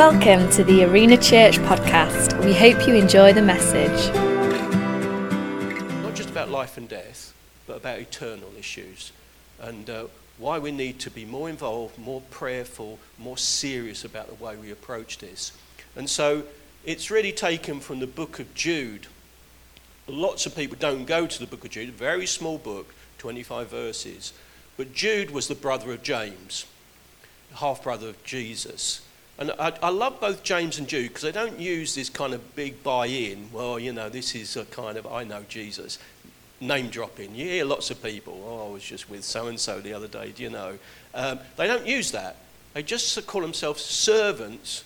Welcome 0.00 0.48
to 0.52 0.64
the 0.64 0.84
Arena 0.84 1.18
Church 1.18 1.58
podcast. 1.58 2.42
We 2.42 2.54
hope 2.54 2.88
you 2.88 2.94
enjoy 2.94 3.34
the 3.34 3.42
message. 3.42 4.10
not 6.02 6.14
just 6.14 6.30
about 6.30 6.48
life 6.48 6.78
and 6.78 6.88
death, 6.88 7.34
but 7.66 7.76
about 7.76 7.98
eternal 7.98 8.48
issues 8.58 9.12
and 9.60 9.90
uh, 9.90 10.06
why 10.38 10.58
we 10.58 10.72
need 10.72 11.00
to 11.00 11.10
be 11.10 11.26
more 11.26 11.50
involved, 11.50 11.98
more 11.98 12.22
prayerful, 12.30 12.98
more 13.18 13.36
serious 13.36 14.02
about 14.02 14.28
the 14.28 14.42
way 14.42 14.56
we 14.56 14.70
approach 14.70 15.18
this. 15.18 15.52
And 15.94 16.08
so 16.08 16.44
it's 16.86 17.10
really 17.10 17.30
taken 17.30 17.78
from 17.78 18.00
the 18.00 18.06
book 18.06 18.40
of 18.40 18.54
Jude. 18.54 19.06
Lots 20.08 20.46
of 20.46 20.56
people 20.56 20.78
don't 20.80 21.04
go 21.04 21.26
to 21.26 21.38
the 21.38 21.46
book 21.46 21.62
of 21.66 21.72
Jude, 21.72 21.90
a 21.90 21.92
very 21.92 22.24
small 22.24 22.56
book, 22.56 22.94
25 23.18 23.68
verses. 23.68 24.32
But 24.78 24.94
Jude 24.94 25.30
was 25.30 25.46
the 25.46 25.54
brother 25.54 25.92
of 25.92 26.02
James, 26.02 26.64
half 27.56 27.82
brother 27.82 28.08
of 28.08 28.24
Jesus. 28.24 29.02
And 29.40 29.52
I, 29.58 29.72
I 29.82 29.88
love 29.88 30.20
both 30.20 30.42
James 30.42 30.78
and 30.78 30.86
Jude 30.86 31.08
because 31.08 31.22
they 31.22 31.32
don't 31.32 31.58
use 31.58 31.94
this 31.94 32.10
kind 32.10 32.34
of 32.34 32.54
big 32.54 32.82
buy 32.82 33.06
in. 33.06 33.48
Well, 33.54 33.78
you 33.78 33.90
know, 33.90 34.10
this 34.10 34.34
is 34.34 34.54
a 34.54 34.66
kind 34.66 34.98
of, 34.98 35.06
I 35.06 35.24
know 35.24 35.44
Jesus. 35.48 35.98
Name 36.60 36.90
dropping. 36.90 37.34
You 37.34 37.46
hear 37.46 37.64
lots 37.64 37.90
of 37.90 38.02
people, 38.02 38.38
oh, 38.46 38.68
I 38.68 38.72
was 38.74 38.84
just 38.84 39.08
with 39.08 39.24
so 39.24 39.46
and 39.46 39.58
so 39.58 39.80
the 39.80 39.94
other 39.94 40.08
day, 40.08 40.32
do 40.36 40.42
you 40.42 40.50
know? 40.50 40.78
Um, 41.14 41.40
they 41.56 41.66
don't 41.66 41.86
use 41.86 42.10
that. 42.10 42.36
They 42.74 42.82
just 42.82 43.26
call 43.26 43.40
themselves 43.40 43.82
servants 43.82 44.84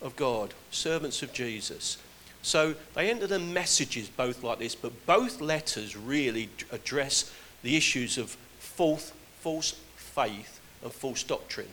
of 0.00 0.14
God, 0.14 0.54
servants 0.70 1.20
of 1.24 1.32
Jesus. 1.32 1.98
So 2.42 2.76
they 2.94 3.10
enter 3.10 3.26
the 3.26 3.40
messages 3.40 4.08
both 4.08 4.44
like 4.44 4.60
this, 4.60 4.76
but 4.76 5.06
both 5.06 5.40
letters 5.40 5.96
really 5.96 6.50
address 6.70 7.32
the 7.64 7.76
issues 7.76 8.16
of 8.16 8.36
false, 8.60 9.12
false 9.40 9.72
faith 9.96 10.60
and 10.84 10.92
false 10.92 11.24
doctrine. 11.24 11.68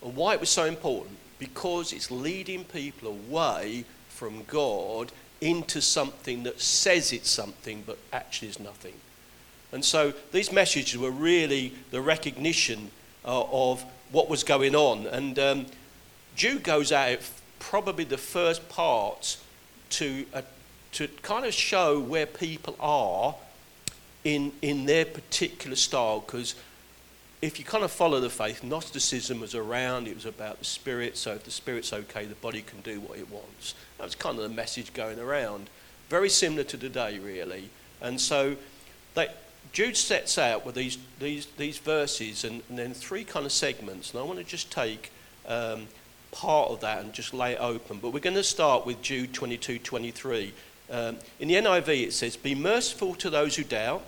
And 0.00 0.14
why 0.14 0.34
it 0.34 0.40
was 0.40 0.50
so 0.50 0.64
important? 0.64 1.16
Because 1.38 1.92
it's 1.92 2.10
leading 2.10 2.64
people 2.64 3.08
away 3.08 3.84
from 4.08 4.44
God 4.44 5.12
into 5.40 5.80
something 5.80 6.44
that 6.44 6.60
says 6.60 7.12
it's 7.12 7.30
something 7.30 7.82
but 7.86 7.98
actually 8.12 8.48
is 8.48 8.60
nothing. 8.60 8.94
And 9.72 9.84
so 9.84 10.12
these 10.32 10.52
messages 10.52 10.96
were 10.98 11.10
really 11.10 11.74
the 11.90 12.00
recognition 12.00 12.90
uh, 13.24 13.44
of 13.50 13.84
what 14.12 14.28
was 14.28 14.44
going 14.44 14.76
on. 14.76 15.06
And 15.06 15.38
um, 15.38 15.66
Jude 16.36 16.62
goes 16.62 16.92
out 16.92 17.18
probably 17.58 18.04
the 18.04 18.18
first 18.18 18.68
part 18.68 19.36
to, 19.90 20.26
uh, 20.32 20.42
to 20.92 21.08
kind 21.22 21.44
of 21.44 21.52
show 21.52 21.98
where 21.98 22.26
people 22.26 22.76
are 22.78 23.34
in, 24.22 24.52
in 24.62 24.86
their 24.86 25.04
particular 25.04 25.76
style 25.76 26.20
because 26.20 26.54
if 27.44 27.58
you 27.58 27.64
kind 27.64 27.84
of 27.84 27.90
follow 27.90 28.20
the 28.20 28.30
faith, 28.30 28.64
Gnosticism 28.64 29.38
was 29.38 29.54
around, 29.54 30.08
it 30.08 30.14
was 30.14 30.24
about 30.24 30.58
the 30.60 30.64
spirit, 30.64 31.16
so 31.18 31.32
if 31.32 31.44
the 31.44 31.50
spirit's 31.50 31.92
okay, 31.92 32.24
the 32.24 32.34
body 32.36 32.62
can 32.62 32.80
do 32.80 33.00
what 33.00 33.18
it 33.18 33.30
wants. 33.30 33.74
That 33.98 34.04
was 34.04 34.14
kind 34.14 34.38
of 34.38 34.42
the 34.44 34.54
message 34.54 34.94
going 34.94 35.18
around. 35.18 35.68
Very 36.08 36.30
similar 36.30 36.64
to 36.64 36.78
today, 36.78 37.18
really. 37.18 37.68
And 38.00 38.18
so 38.18 38.56
they, 39.14 39.28
Jude 39.72 39.98
sets 39.98 40.38
out 40.38 40.64
with 40.64 40.74
these, 40.74 40.96
these, 41.18 41.44
these 41.58 41.76
verses 41.76 42.44
and, 42.44 42.62
and 42.70 42.78
then 42.78 42.94
three 42.94 43.24
kind 43.24 43.44
of 43.44 43.52
segments, 43.52 44.12
and 44.12 44.20
I 44.20 44.22
want 44.22 44.38
to 44.38 44.44
just 44.44 44.72
take 44.72 45.12
um, 45.46 45.88
part 46.32 46.70
of 46.70 46.80
that 46.80 47.00
and 47.04 47.12
just 47.12 47.34
lay 47.34 47.52
it 47.52 47.60
open. 47.60 47.98
But 47.98 48.14
we're 48.14 48.20
going 48.20 48.36
to 48.36 48.42
start 48.42 48.86
with 48.86 49.02
Jude 49.02 49.34
22 49.34 49.80
23. 49.80 50.54
Um, 50.90 51.18
in 51.40 51.48
the 51.48 51.54
NIV, 51.54 52.06
it 52.06 52.12
says, 52.14 52.38
Be 52.38 52.54
merciful 52.54 53.14
to 53.16 53.28
those 53.28 53.56
who 53.56 53.64
doubt 53.64 54.02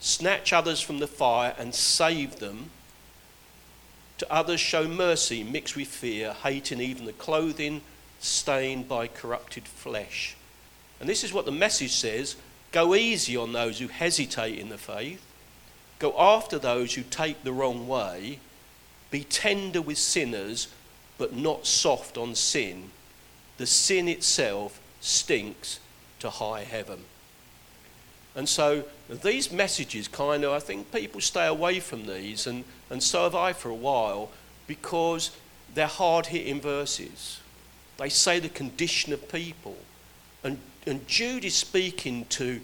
snatch 0.00 0.52
others 0.52 0.80
from 0.80 0.98
the 0.98 1.06
fire 1.06 1.54
and 1.58 1.74
save 1.74 2.36
them. 2.36 2.70
To 4.18 4.32
others, 4.32 4.60
show 4.60 4.88
mercy 4.88 5.42
mixed 5.44 5.76
with 5.76 5.88
fear, 5.88 6.32
hating 6.32 6.80
even 6.80 7.04
the 7.04 7.12
clothing 7.12 7.82
stained 8.20 8.88
by 8.88 9.06
corrupted 9.06 9.68
flesh. 9.68 10.36
And 11.00 11.08
this 11.08 11.22
is 11.22 11.32
what 11.32 11.44
the 11.44 11.52
message 11.52 11.92
says 11.92 12.36
go 12.72 12.94
easy 12.94 13.36
on 13.36 13.52
those 13.52 13.78
who 13.78 13.88
hesitate 13.88 14.58
in 14.58 14.68
the 14.68 14.78
faith, 14.78 15.22
go 15.98 16.14
after 16.18 16.58
those 16.58 16.94
who 16.94 17.02
take 17.02 17.42
the 17.42 17.52
wrong 17.52 17.88
way, 17.88 18.38
be 19.10 19.24
tender 19.24 19.80
with 19.80 19.98
sinners, 19.98 20.68
but 21.16 21.34
not 21.34 21.66
soft 21.66 22.18
on 22.18 22.34
sin. 22.34 22.90
The 23.56 23.66
sin 23.66 24.08
itself 24.08 24.80
stinks 25.00 25.80
to 26.18 26.28
high 26.28 26.64
heaven. 26.64 27.04
And 28.36 28.46
so 28.48 28.84
these 29.08 29.50
messages 29.50 30.06
kind 30.06 30.44
of, 30.44 30.52
I 30.52 30.60
think 30.60 30.92
people 30.92 31.20
stay 31.20 31.46
away 31.46 31.80
from 31.80 32.06
these, 32.06 32.46
and, 32.46 32.64
and 32.90 33.02
so 33.02 33.24
have 33.24 33.34
I 33.34 33.54
for 33.54 33.70
a 33.70 33.74
while, 33.74 34.30
because 34.66 35.30
they're 35.74 35.86
hard 35.86 36.26
hitting 36.26 36.60
verses. 36.60 37.40
They 37.96 38.10
say 38.10 38.38
the 38.38 38.50
condition 38.50 39.14
of 39.14 39.32
people. 39.32 39.76
And, 40.44 40.58
and 40.86 41.06
Jude 41.08 41.46
is 41.46 41.54
speaking 41.54 42.26
to 42.26 42.60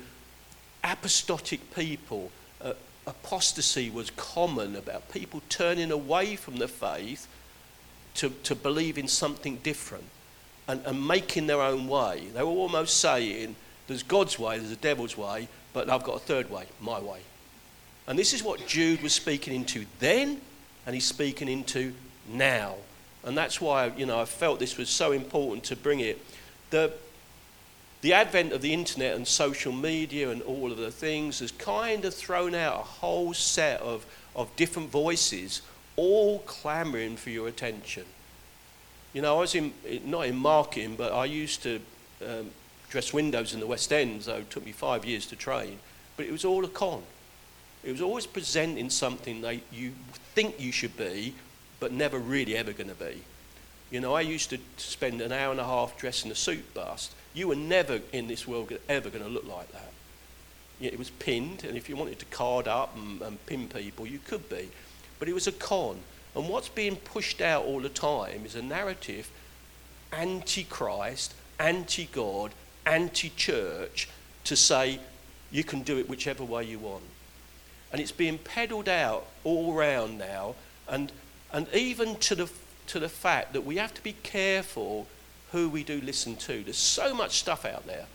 apostatic 0.85 1.75
people. 1.75 2.31
Uh, 2.61 2.75
apostasy 3.07 3.89
was 3.89 4.11
common 4.11 4.77
about 4.77 5.11
people 5.11 5.41
turning 5.49 5.91
away 5.91 6.37
from 6.37 6.57
the 6.57 6.69
faith 6.69 7.27
to, 8.15 8.29
to 8.43 8.55
believe 8.55 8.99
in 8.99 9.09
something 9.09 9.57
different 9.63 10.05
and, 10.69 10.83
and 10.85 11.07
making 11.07 11.47
their 11.47 11.63
own 11.63 11.89
way. 11.89 12.25
They 12.35 12.43
were 12.43 12.49
almost 12.49 12.99
saying, 12.99 13.57
there's 13.87 14.03
God's 14.03 14.39
way, 14.39 14.59
there's 14.59 14.71
the 14.71 14.77
devil's 14.77 15.17
way, 15.17 15.49
but 15.73 15.89
I've 15.89 16.05
got 16.05 16.17
a 16.17 16.21
third 16.21 16.51
way, 16.51 16.67
my 16.81 17.01
way. 17.01 17.21
And 18.07 18.19
this 18.19 18.33
is 18.33 18.43
what 18.43 18.67
Jude 18.67 19.03
was 19.03 19.13
speaking 19.13 19.55
into 19.55 19.87
then, 19.99 20.41
and 20.87 20.95
he's 20.95 21.07
speaking 21.07 21.49
into 21.49 21.95
now. 22.29 22.75
And 23.25 23.37
that's 23.37 23.61
why, 23.61 23.93
you 23.97 24.07
know, 24.07 24.21
I 24.21 24.25
felt 24.25 24.59
this 24.59 24.77
was 24.77 24.89
so 24.89 25.13
important 25.13 25.65
to 25.65 25.77
bring 25.77 26.01
it. 26.01 26.25
The, 26.71 26.93
the 28.01 28.13
advent 28.13 28.53
of 28.53 28.63
the 28.63 28.73
internet 28.73 29.15
and 29.15 29.27
social 29.27 29.73
media 29.73 30.31
and 30.31 30.43
all 30.43 30.73
of 30.73 30.79
the 30.79 30.91
things 30.91 31.39
has 31.39 31.53
kind 31.53 32.05
of 32.05 32.13
thrown 32.13 32.55
out 32.55 32.81
a 32.81 32.85
whole 32.85 33.33
set 33.33 33.81
of, 33.81 34.05
of 34.35 34.55
different 34.57 34.91
voices, 34.91 35.63
all 35.95 36.41
clamoring 36.41 37.17
for 37.17 37.31
your 37.31 37.47
attention. 37.47 38.05
You 39.13 39.23
know, 39.23 39.37
I 39.37 39.41
was 39.41 39.55
in, 39.55 39.73
not 40.05 40.23
in 40.27 40.37
marketing, 40.37 40.97
but 40.97 41.13
I 41.13 41.27
used 41.27 41.63
to 41.63 41.81
um, 42.27 42.51
dress 42.93 43.13
windows 43.13 43.55
in 43.55 43.61
the 43.61 43.67
West 43.67 43.91
End, 43.91 44.23
so 44.23 44.37
it 44.37 44.51
took 44.51 44.67
me 44.67 44.71
five 44.71 45.07
years 45.07 45.25
to 45.27 45.35
train. 45.35 45.79
But 46.17 46.27
it 46.27 46.33
was 46.33 46.45
all 46.45 46.63
a 46.63 46.69
con. 46.69 47.03
It 47.83 47.91
was 47.91 48.03
always 48.03 48.27
presenting 48.27 48.91
something 48.91 49.41
that 49.41 49.57
you 49.73 49.93
think 50.35 50.61
you 50.61 50.73
should 50.73 50.97
be, 50.97 51.35
but 51.81 51.91
never 51.91 52.19
really 52.19 52.55
ever 52.55 52.73
going 52.73 52.91
to 52.91 52.95
be. 52.95 53.23
You 53.91 54.01
know, 54.01 54.15
I 54.15 54.21
used 54.21 54.51
to 54.51 54.59
spend 54.77 55.23
an 55.23 55.33
hour 55.33 55.51
and 55.51 55.61
a 55.61 55.65
half 55.65 55.97
dressing 55.97 56.31
a 56.31 56.35
suit 56.35 56.75
bust. 56.75 57.15
You 57.33 57.49
were 57.49 57.57
never 57.57 58.01
in 58.13 58.29
this 58.29 58.47
world 58.47 58.73
ever 58.91 59.09
going 59.09 59.25
to 59.25 59.31
look 59.31 59.49
like 59.49 59.73
that. 59.73 59.91
It 60.81 60.99
was 60.99 61.11
pinned, 61.11 61.65
and 61.65 61.77
if 61.77 61.89
you 61.89 61.97
wanted 61.97 62.19
to 62.19 62.27
card 62.27 62.69
up 62.69 62.95
and, 62.95 63.23
and 63.23 63.47
pin 63.47 63.69
people, 63.69 64.07
you 64.07 64.19
could 64.19 64.49
be. 64.51 64.69
But 65.19 65.29
it 65.29 65.35
was 65.35 65.47
a 65.47 65.53
con. 65.53 65.99
And 66.35 66.49
what's 66.49 66.69
being 66.69 66.97
pushed 66.97 67.41
out 67.41 67.65
all 67.65 67.81
the 67.81 67.89
time 67.89 68.45
is 68.45 68.55
a 68.55 68.63
narrative 68.63 69.31
anti 70.13 70.65
Christ, 70.65 71.33
anti 71.59 72.07
God, 72.13 72.53
anti 72.87 73.31
church 73.31 74.09
to 74.45 74.57
say 74.57 74.99
you 75.51 75.65
can 75.65 75.83
do 75.83 75.99
it 75.99 76.09
whichever 76.09 76.45
way 76.45 76.65
you 76.65 76.79
want. 76.79 77.05
And 77.93 78.01
it's 78.01 78.13
being 78.13 78.39
peddled 78.39 78.89
out 78.89 79.27
all 79.45 79.75
round 79.75 80.19
now, 80.19 80.55
and, 80.89 81.13
and 81.53 81.67
even 81.75 82.17
to 82.17 82.35
the, 82.35 82.51
to 82.89 82.99
the 82.99 83.09
fact 83.09 83.53
that 83.53 83.65
we 83.65 83.77
have 83.77 83.93
to 83.95 84.03
be 84.03 84.15
careful 84.23 85.07
who 85.53 85.69
we 85.69 85.85
do 85.85 86.01
listen 86.01 86.37
to. 86.37 86.63
There's 86.63 86.79
so 86.79 87.15
much 87.15 87.39
stuff 87.39 87.67
out 87.67 87.87
there, 87.87 88.07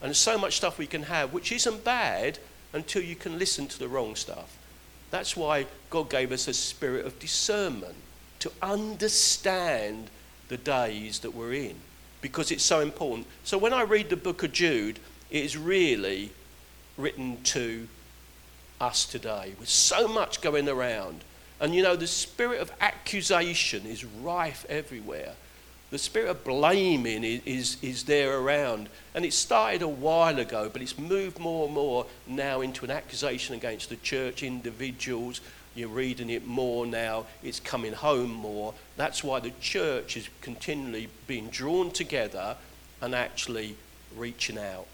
and 0.00 0.08
there's 0.08 0.18
so 0.18 0.36
much 0.36 0.56
stuff 0.56 0.76
we 0.76 0.88
can 0.88 1.04
have, 1.04 1.32
which 1.32 1.52
isn't 1.52 1.84
bad 1.84 2.38
until 2.72 3.02
you 3.02 3.14
can 3.14 3.38
listen 3.38 3.68
to 3.68 3.78
the 3.78 3.88
wrong 3.88 4.16
stuff. 4.16 4.58
That's 5.10 5.36
why 5.36 5.66
God 5.88 6.10
gave 6.10 6.32
us 6.32 6.48
a 6.48 6.52
spirit 6.52 7.06
of 7.06 7.18
discernment 7.20 7.94
to 8.40 8.50
understand 8.60 10.10
the 10.48 10.56
days 10.56 11.20
that 11.20 11.32
we're 11.34 11.54
in 11.54 11.76
because 12.20 12.50
it's 12.50 12.64
so 12.64 12.80
important. 12.80 13.26
So 13.44 13.58
when 13.58 13.72
I 13.72 13.82
read 13.82 14.10
the 14.10 14.16
book 14.16 14.42
of 14.42 14.52
Jude, 14.52 14.98
it 15.30 15.44
is 15.44 15.56
really 15.56 16.30
written 16.96 17.42
to 17.44 17.88
us 18.80 19.04
today 19.04 19.54
with 19.58 19.68
so 19.68 20.08
much 20.08 20.40
going 20.40 20.68
around. 20.68 21.22
And 21.60 21.74
you 21.74 21.82
know, 21.82 21.96
the 21.96 22.06
spirit 22.06 22.60
of 22.60 22.70
accusation 22.80 23.86
is 23.86 24.04
rife 24.04 24.66
everywhere. 24.68 25.32
The 25.90 25.98
spirit 25.98 26.30
of 26.30 26.44
blaming 26.44 27.22
is, 27.22 27.42
is, 27.46 27.76
is, 27.80 28.04
there 28.04 28.38
around. 28.38 28.88
And 29.14 29.24
it 29.24 29.32
started 29.32 29.82
a 29.82 29.88
while 29.88 30.38
ago, 30.38 30.68
but 30.70 30.82
it's 30.82 30.98
moved 30.98 31.38
more 31.38 31.66
and 31.66 31.74
more 31.74 32.06
now 32.26 32.60
into 32.60 32.84
an 32.84 32.90
accusation 32.90 33.54
against 33.54 33.88
the 33.88 33.96
church, 33.96 34.42
individuals, 34.42 35.40
you're 35.76 35.88
reading 35.88 36.30
it 36.30 36.46
more 36.46 36.86
now. 36.86 37.26
It's 37.42 37.60
coming 37.60 37.92
home 37.92 38.32
more. 38.32 38.74
That's 38.96 39.22
why 39.22 39.40
the 39.40 39.52
church 39.60 40.16
is 40.16 40.28
continually 40.40 41.08
being 41.26 41.48
drawn 41.48 41.90
together 41.90 42.56
and 43.00 43.14
actually 43.14 43.76
reaching 44.16 44.58
out. 44.58 44.86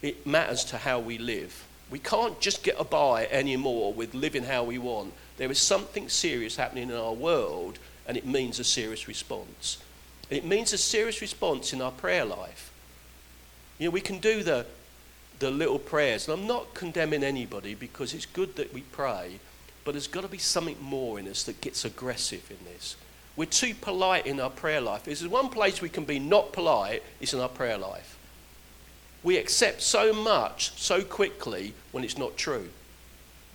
It 0.00 0.26
matters 0.26 0.64
to 0.66 0.78
how 0.78 0.98
we 0.98 1.18
live. 1.18 1.64
We 1.90 1.98
can't 1.98 2.40
just 2.40 2.62
get 2.62 2.90
by 2.90 3.26
anymore 3.26 3.92
with 3.92 4.14
living 4.14 4.44
how 4.44 4.64
we 4.64 4.78
want. 4.78 5.12
There 5.36 5.50
is 5.50 5.58
something 5.58 6.08
serious 6.08 6.56
happening 6.56 6.88
in 6.88 6.96
our 6.96 7.12
world, 7.12 7.78
and 8.06 8.16
it 8.16 8.26
means 8.26 8.58
a 8.58 8.64
serious 8.64 9.06
response. 9.06 9.78
It 10.30 10.44
means 10.44 10.72
a 10.72 10.78
serious 10.78 11.20
response 11.20 11.74
in 11.74 11.82
our 11.82 11.92
prayer 11.92 12.24
life. 12.24 12.72
You 13.78 13.88
know, 13.88 13.90
we 13.90 14.00
can 14.00 14.18
do 14.18 14.42
the, 14.42 14.64
the 15.38 15.50
little 15.50 15.78
prayers, 15.78 16.26
and 16.26 16.40
I'm 16.40 16.46
not 16.46 16.72
condemning 16.72 17.22
anybody 17.22 17.74
because 17.74 18.14
it's 18.14 18.26
good 18.26 18.56
that 18.56 18.72
we 18.72 18.80
pray, 18.80 19.38
but 19.84 19.92
there's 19.92 20.06
got 20.06 20.22
to 20.22 20.28
be 20.28 20.38
something 20.38 20.76
more 20.80 21.18
in 21.18 21.28
us 21.28 21.42
that 21.44 21.60
gets 21.60 21.84
aggressive 21.84 22.50
in 22.50 22.64
this. 22.72 22.96
We're 23.36 23.46
too 23.46 23.74
polite 23.74 24.26
in 24.26 24.40
our 24.40 24.50
prayer 24.50 24.80
life. 24.80 25.08
If 25.08 25.20
there's 25.20 25.28
one 25.28 25.48
place 25.48 25.80
we 25.80 25.88
can 25.88 26.04
be 26.04 26.18
not 26.18 26.52
polite, 26.52 27.02
it's 27.20 27.32
in 27.32 27.40
our 27.40 27.48
prayer 27.48 27.78
life. 27.78 28.18
We 29.22 29.36
accept 29.36 29.82
so 29.82 30.12
much 30.12 30.72
so 30.76 31.02
quickly 31.02 31.74
when 31.92 32.04
it's 32.04 32.18
not 32.18 32.36
true. 32.36 32.68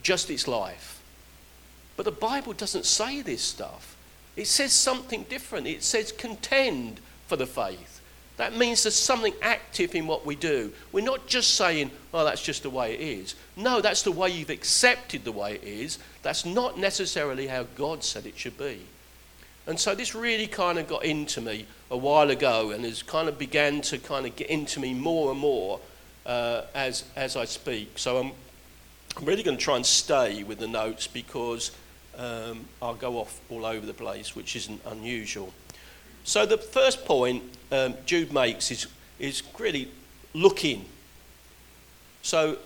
Just 0.01 0.29
its 0.29 0.47
life. 0.47 1.01
But 1.95 2.05
the 2.05 2.11
Bible 2.11 2.53
doesn't 2.53 2.85
say 2.85 3.21
this 3.21 3.41
stuff. 3.41 3.95
It 4.35 4.47
says 4.47 4.71
something 4.71 5.23
different. 5.23 5.67
It 5.67 5.83
says 5.83 6.11
contend 6.11 6.99
for 7.27 7.35
the 7.35 7.47
faith. 7.47 7.96
That 8.37 8.55
means 8.55 8.83
there's 8.83 8.95
something 8.95 9.33
active 9.41 9.95
in 9.95 10.05
what 10.05 10.25
we 10.25 10.35
do. 10.35 10.71
We're 10.91 11.03
not 11.03 11.25
just 11.25 11.55
saying, 11.55 11.89
oh, 12.13 12.23
that's 12.23 12.43
just 12.43 12.63
the 12.63 12.69
way 12.69 12.93
it 12.93 13.01
is. 13.01 13.35
No, 13.55 13.81
that's 13.81 14.03
the 14.03 14.11
way 14.11 14.29
you've 14.29 14.51
accepted 14.51 15.23
the 15.23 15.31
way 15.31 15.55
it 15.55 15.63
is. 15.63 15.97
That's 16.21 16.45
not 16.45 16.77
necessarily 16.77 17.47
how 17.47 17.65
God 17.75 18.03
said 18.03 18.27
it 18.27 18.37
should 18.37 18.57
be. 18.57 18.79
And 19.65 19.79
so 19.79 19.95
this 19.95 20.15
really 20.15 20.47
kind 20.47 20.77
of 20.77 20.87
got 20.87 21.03
into 21.03 21.41
me 21.41 21.65
a 21.89 21.97
while 21.97 22.29
ago 22.29 22.71
and 22.71 22.85
has 22.85 23.01
kind 23.01 23.27
of 23.27 23.39
began 23.39 23.81
to 23.81 23.97
kind 23.97 24.25
of 24.25 24.35
get 24.35 24.49
into 24.49 24.79
me 24.79 24.93
more 24.93 25.31
and 25.31 25.39
more 25.39 25.79
uh, 26.25 26.61
as, 26.75 27.05
as 27.15 27.35
I 27.35 27.45
speak. 27.45 27.97
So 27.97 28.17
I'm, 28.17 28.31
I'm 29.17 29.25
really 29.25 29.43
going 29.43 29.57
to 29.57 29.63
try 29.63 29.75
and 29.75 29.85
stay 29.85 30.43
with 30.43 30.59
the 30.59 30.67
notes 30.67 31.07
because 31.07 31.71
um, 32.17 32.65
I'll 32.81 32.95
go 32.95 33.17
off 33.17 33.41
all 33.49 33.65
over 33.65 33.85
the 33.85 33.93
place, 33.93 34.35
which 34.35 34.55
isn't 34.55 34.79
unusual. 34.85 35.51
So 36.27 36.45
the 36.45 36.57
first 36.57 37.05
point 37.05 37.41
um, 37.71 37.93
Jude 38.05 38.33
makes 38.33 38.69
is, 38.69 38.87
is 39.17 39.41
really 39.57 39.87
looking. 40.33 40.83
So 42.21 42.57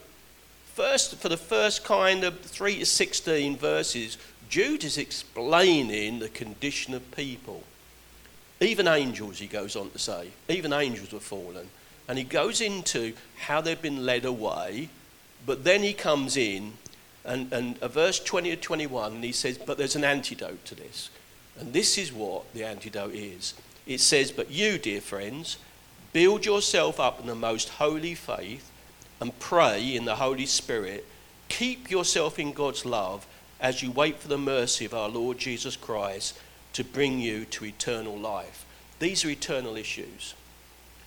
first, 0.73 1.15
for 1.17 1.29
the 1.29 1.37
first 1.37 1.83
kind 1.83 2.23
of 2.23 2.39
3 2.39 2.79
to 2.79 2.85
16 2.87 3.57
verses, 3.57 4.17
Jude 4.49 4.83
is 4.83 4.97
explaining 4.97 6.17
the 6.17 6.29
condition 6.29 6.95
of 6.95 7.11
people. 7.11 7.61
Even 8.59 8.87
angels, 8.87 9.37
he 9.37 9.45
goes 9.45 9.75
on 9.75 9.91
to 9.91 9.99
say, 9.99 10.29
even 10.49 10.73
angels 10.73 11.13
were 11.13 11.19
fallen. 11.19 11.69
And 12.07 12.17
he 12.17 12.23
goes 12.23 12.61
into 12.61 13.13
how 13.37 13.61
they've 13.61 13.79
been 13.79 14.07
led 14.07 14.25
away, 14.25 14.89
but 15.45 15.63
then 15.63 15.83
he 15.83 15.93
comes 15.93 16.35
in 16.35 16.73
and, 17.23 17.53
and 17.53 17.79
verse 17.79 18.19
20 18.19 18.49
to 18.49 18.55
21, 18.55 19.13
and 19.13 19.23
he 19.23 19.31
says, 19.31 19.59
But 19.59 19.77
there's 19.77 19.95
an 19.95 20.03
antidote 20.03 20.65
to 20.65 20.73
this. 20.73 21.11
And 21.59 21.73
this 21.73 21.97
is 21.97 22.11
what 22.11 22.51
the 22.53 22.63
antidote 22.63 23.13
is. 23.13 23.53
It 23.85 23.99
says, 23.99 24.31
But 24.31 24.51
you, 24.51 24.77
dear 24.77 25.01
friends, 25.01 25.57
build 26.13 26.45
yourself 26.45 26.99
up 26.99 27.19
in 27.19 27.27
the 27.27 27.35
most 27.35 27.69
holy 27.69 28.15
faith 28.15 28.71
and 29.19 29.37
pray 29.39 29.95
in 29.95 30.05
the 30.05 30.15
Holy 30.15 30.45
Spirit. 30.45 31.05
Keep 31.49 31.91
yourself 31.91 32.39
in 32.39 32.53
God's 32.53 32.85
love 32.85 33.27
as 33.59 33.83
you 33.83 33.91
wait 33.91 34.17
for 34.17 34.27
the 34.27 34.37
mercy 34.37 34.85
of 34.85 34.93
our 34.93 35.09
Lord 35.09 35.37
Jesus 35.37 35.75
Christ 35.75 36.37
to 36.73 36.83
bring 36.83 37.19
you 37.19 37.45
to 37.45 37.65
eternal 37.65 38.17
life. 38.17 38.65
These 38.99 39.25
are 39.25 39.29
eternal 39.29 39.75
issues. 39.75 40.33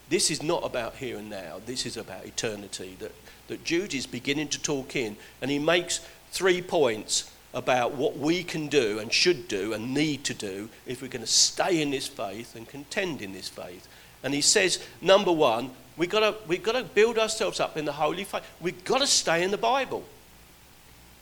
This 0.09 0.31
is 0.31 0.43
not 0.43 0.65
about 0.65 0.97
here 0.97 1.17
and 1.17 1.31
now, 1.31 1.61
this 1.65 1.87
is 1.87 1.97
about 1.97 2.27
eternity 2.27 2.97
that, 3.01 3.13
that 3.49 3.65
Jude 3.65 3.95
is 3.95 4.07
beginning 4.07 4.49
to 4.49 4.63
talk 4.63 4.95
in. 4.95 5.17
And 5.41 5.51
he 5.51 5.59
makes 5.59 6.01
three 6.31 6.61
points 6.61 7.31
about 7.55 7.93
what 7.93 8.19
we 8.19 8.43
can 8.43 8.67
do 8.67 8.99
and 8.99 9.13
should 9.13 9.49
do 9.49 9.73
and 9.73 9.95
need 9.95 10.25
to 10.25 10.35
do 10.35 10.69
if 10.87 11.01
we're 11.01 11.09
going 11.09 11.25
to 11.25 11.27
stay 11.27 11.81
in 11.81 11.91
this 11.91 12.09
faith 12.09 12.57
and 12.57 12.69
contend 12.69 13.23
in 13.23 13.33
this 13.33 13.49
faith. 13.49 13.89
And 14.23 14.35
he 14.35 14.41
says, 14.41 14.85
number 15.01 15.33
one, 15.33 15.71
we've 15.97 16.11
got 16.11 16.21
to, 16.21 16.35
we've 16.49 16.63
got 16.63 16.73
to 16.73 16.83
build 16.83 17.19
ourselves 17.19 17.61
up 17.61 17.77
in 17.77 17.85
the 17.85 17.93
holy 17.93 18.25
faith. 18.25 18.43
We've 18.61 18.85
got 18.85 18.99
to 18.99 19.07
stay 19.07 19.45
in 19.45 19.53
the 19.53 19.57
Bible. 19.57 20.05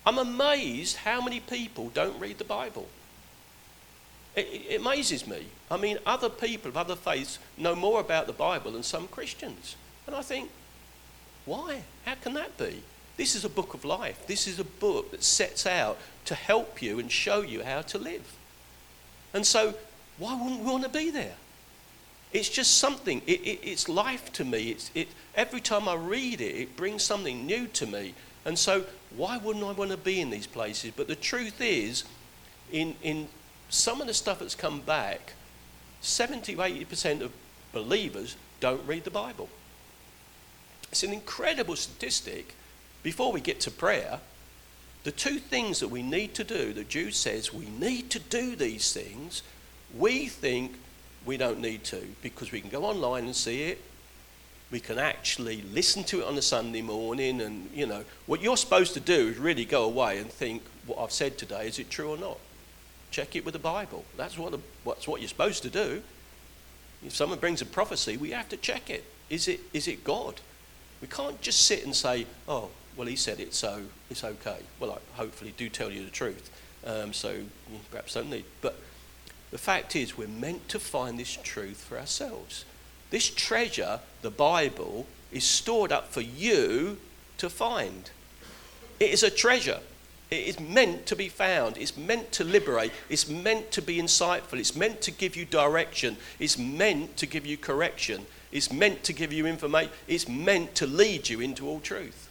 I'm 0.07 0.19
amazed 0.19 0.97
how 0.97 1.21
many 1.21 1.41
people 1.41 1.91
don't 1.95 2.19
read 2.19 2.39
the 2.39 2.45
Bible. 2.45 2.89
It, 4.35 4.49
it, 4.71 4.81
amazes 4.81 5.27
me. 5.27 5.47
I 5.71 5.77
mean, 5.77 5.99
other 6.07 6.31
people 6.31 6.71
of 6.71 6.77
other 6.77 6.97
faiths 6.97 7.39
know 7.59 7.75
more 7.75 8.01
about 8.01 8.27
the 8.27 8.33
Bible 8.33 8.73
than 8.73 8.83
some 8.83 9.07
Christians. 9.09 9.77
And 10.07 10.17
I 10.17 10.23
think, 10.23 10.51
why? 11.45 11.83
How 12.07 12.15
can 12.15 12.35
that 12.35 12.57
be? 12.57 12.83
This 13.17 13.35
is 13.35 13.45
a 13.45 13.49
book 13.49 13.75
of 13.75 13.85
life. 13.85 14.27
This 14.27 14.47
is 14.47 14.59
a 14.59 14.65
book 14.65 15.11
that 15.11 15.23
sets 15.23 15.67
out 15.67 15.99
to 16.25 16.35
help 16.35 16.81
you 16.83 16.99
and 16.99 17.11
show 17.11 17.41
you 17.41 17.63
how 17.63 17.83
to 17.83 17.99
live. 17.99 18.37
And 19.35 19.47
so, 19.47 19.75
why 20.19 20.35
wouldn't 20.35 20.61
we 20.61 20.71
want 20.71 20.85
to 20.85 20.89
be 20.89 21.11
there? 21.11 21.35
It's 22.33 22.49
just 22.49 22.79
something. 22.79 23.23
It, 23.27 23.41
it, 23.41 23.61
it's 23.63 23.89
life 23.89 24.33
to 24.35 24.45
me. 24.45 24.71
It's, 24.71 24.91
it, 24.95 25.09
every 25.35 25.61
time 25.61 25.89
I 25.89 25.95
read 25.95 26.41
it, 26.41 26.57
it 26.57 26.77
brings 26.77 27.03
something 27.03 27.47
new 27.47 27.67
to 27.69 27.87
me. 27.87 28.15
And 28.45 28.59
so, 28.59 28.85
why 29.17 29.39
wouldn't 29.39 29.65
I 29.65 29.73
want 29.73 29.91
to 29.91 29.97
be 29.97 30.21
in 30.21 30.31
these 30.31 30.47
places? 30.47 30.93
But 30.97 31.09
the 31.09 31.17
truth 31.17 31.61
is, 31.61 32.05
in, 32.71 32.97
in 33.03 33.29
some 33.69 34.01
of 34.01 34.07
the 34.07 34.15
stuff 34.15 34.39
that's 34.41 34.55
come 34.55 34.81
back, 34.81 35.35
70 36.01 36.57
80% 36.57 37.21
of 37.21 37.33
believers 37.73 38.37
don't 38.61 38.85
read 38.87 39.05
the 39.05 39.11
Bible. 39.11 39.49
It's 40.91 41.03
an 41.03 41.13
incredible 41.13 41.77
statistic. 41.77 42.55
Before 43.03 43.33
we 43.33 43.41
get 43.41 43.61
to 43.61 43.71
prayer, 43.71 44.21
the 45.05 45.13
two 45.13 45.39
things 45.39 45.81
that 45.81 45.89
we 45.89 46.03
need 46.03 46.35
to 46.35 46.45
do, 46.45 46.73
the 46.73 46.85
Jude 46.85 47.15
says 47.15 47.53
we 47.53 47.67
need 47.67 48.11
to 48.11 48.19
do 48.19 48.55
these 48.55 48.93
things, 48.93 49.43
we 49.97 50.27
think 50.27 50.77
we 51.25 51.37
don't 51.37 51.61
need 51.61 51.85
to 51.85 52.03
because 52.23 52.53
we 52.53 52.61
can 52.61 52.71
go 52.71 52.85
online 52.85 53.25
and 53.25 53.37
see 53.37 53.63
it, 53.65 53.81
we 54.71 54.81
can 54.81 54.99
actually 54.99 55.63
listen 55.63 56.03
to 56.05 56.21
it 56.21 56.27
on 56.27 56.37
a 56.39 56.43
Sunday 56.43 56.81
morning. 56.81 57.43
And, 57.43 57.71
you 57.75 57.87
know, 57.87 58.05
what 58.27 58.41
you're 58.41 58.57
supposed 58.57 58.95
to 58.95 59.01
do 59.01 59.29
is 59.29 59.39
really 59.39 59.67
go 59.67 59.85
away 59.85 60.19
and 60.19 60.31
think, 60.31 60.63
what 60.87 60.99
I've 60.99 61.13
said 61.13 61.37
today, 61.37 61.69
is 61.69 61.79
it 61.79 61.91
true 61.91 62.11
or 62.11 62.17
not? 62.17 62.39
Check 63.11 63.37
it 63.37 63.45
with 63.45 63.53
the 63.53 63.61
Bible. 63.61 64.05
That's 64.17 64.39
what, 64.39 64.53
the, 64.53 64.61
that's 64.87 65.07
what 65.07 65.21
you're 65.21 65.29
supposed 65.29 65.63
to 65.65 65.71
do. 65.71 66.03
If 67.05 67.15
someone 67.15 67.39
brings 67.39 67.61
a 67.61 67.67
prophecy, 67.67 68.17
we 68.17 68.31
have 68.31 68.49
to 68.49 68.57
check 68.57 68.89
it. 68.89 69.05
Is 69.29 69.47
it, 69.47 69.61
is 69.75 69.87
it 69.89 70.05
God? 70.05 70.41
We 71.03 71.09
can't 71.09 71.41
just 71.43 71.67
sit 71.67 71.85
and 71.85 71.95
say, 71.95 72.27
oh, 72.49 72.71
well, 72.97 73.07
he 73.07 73.17
said 73.17 73.41
it, 73.41 73.55
so 73.55 73.83
it's 74.11 74.25
okay. 74.25 74.59
Well, 74.79 74.93
I 74.93 75.17
hopefully 75.17 75.55
do 75.57 75.69
tell 75.69 75.91
you 75.91 76.05
the 76.05 76.11
truth. 76.11 76.51
Um, 76.85 77.13
so 77.13 77.31
you 77.31 77.47
perhaps 77.91 78.15
don't 78.15 78.31
need. 78.31 78.45
But 78.61 78.77
the 79.51 79.59
fact 79.59 79.95
is, 79.97 80.17
we're 80.17 80.29
meant 80.29 80.69
to 80.71 80.79
find 80.79 81.19
this 81.19 81.39
truth 81.43 81.85
for 81.85 81.99
ourselves. 81.99 82.65
This 83.11 83.29
treasure, 83.29 84.01
the 84.23 84.31
Bible, 84.31 85.07
is 85.31 85.45
stored 85.45 85.93
up 85.93 86.09
for 86.09 86.23
you 86.23 86.99
to 87.39 87.51
find. 87.51 88.11
It 88.99 89.11
is 89.11 89.23
a 89.23 89.31
treasure. 89.31 89.81
It 90.31 90.47
is 90.47 90.59
meant 90.59 91.05
to 91.07 91.17
be 91.17 91.29
found. 91.29 91.77
It's 91.77 91.97
meant 91.97 92.33
to 92.33 92.45
liberate. 92.45 92.93
It's 93.11 93.29
meant 93.29 93.71
to 93.73 93.83
be 93.83 93.99
insightful. 93.99 94.59
It's 94.59 94.75
meant 94.75 95.03
to 95.03 95.11
give 95.11 95.37
you 95.37 95.45
direction. 95.45 96.17
It's 96.39 96.57
meant 96.57 97.19
to 97.19 97.27
give 97.27 97.45
you 97.45 97.59
correction. 97.59 98.25
It's 98.51 98.73
meant 98.73 99.05
to 99.05 99.13
give 99.13 99.33
you 99.33 99.47
information. 99.47 99.93
It's 100.09 100.27
meant 100.27 100.75
to 100.77 100.87
lead 100.87 101.29
you 101.29 101.41
into 101.41 101.69
all 101.69 101.81
truth. 101.81 102.31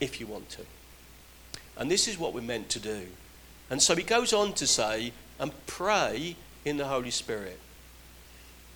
If 0.00 0.20
you 0.20 0.26
want 0.26 0.48
to. 0.50 0.62
And 1.76 1.90
this 1.90 2.08
is 2.08 2.18
what 2.18 2.34
we're 2.34 2.40
meant 2.40 2.68
to 2.70 2.80
do. 2.80 3.06
And 3.70 3.80
so 3.80 3.94
he 3.94 4.02
goes 4.02 4.32
on 4.32 4.52
to 4.54 4.66
say, 4.66 5.12
and 5.38 5.52
pray 5.66 6.36
in 6.64 6.76
the 6.76 6.86
Holy 6.86 7.10
Spirit. 7.10 7.58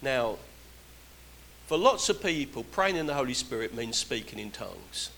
Now, 0.00 0.36
for 1.66 1.76
lots 1.78 2.08
of 2.08 2.22
people, 2.22 2.64
praying 2.64 2.96
in 2.96 3.06
the 3.06 3.14
Holy 3.14 3.34
Spirit 3.34 3.74
means 3.74 3.96
speaking 3.96 4.38
in 4.38 4.50
tongues. 4.50 5.10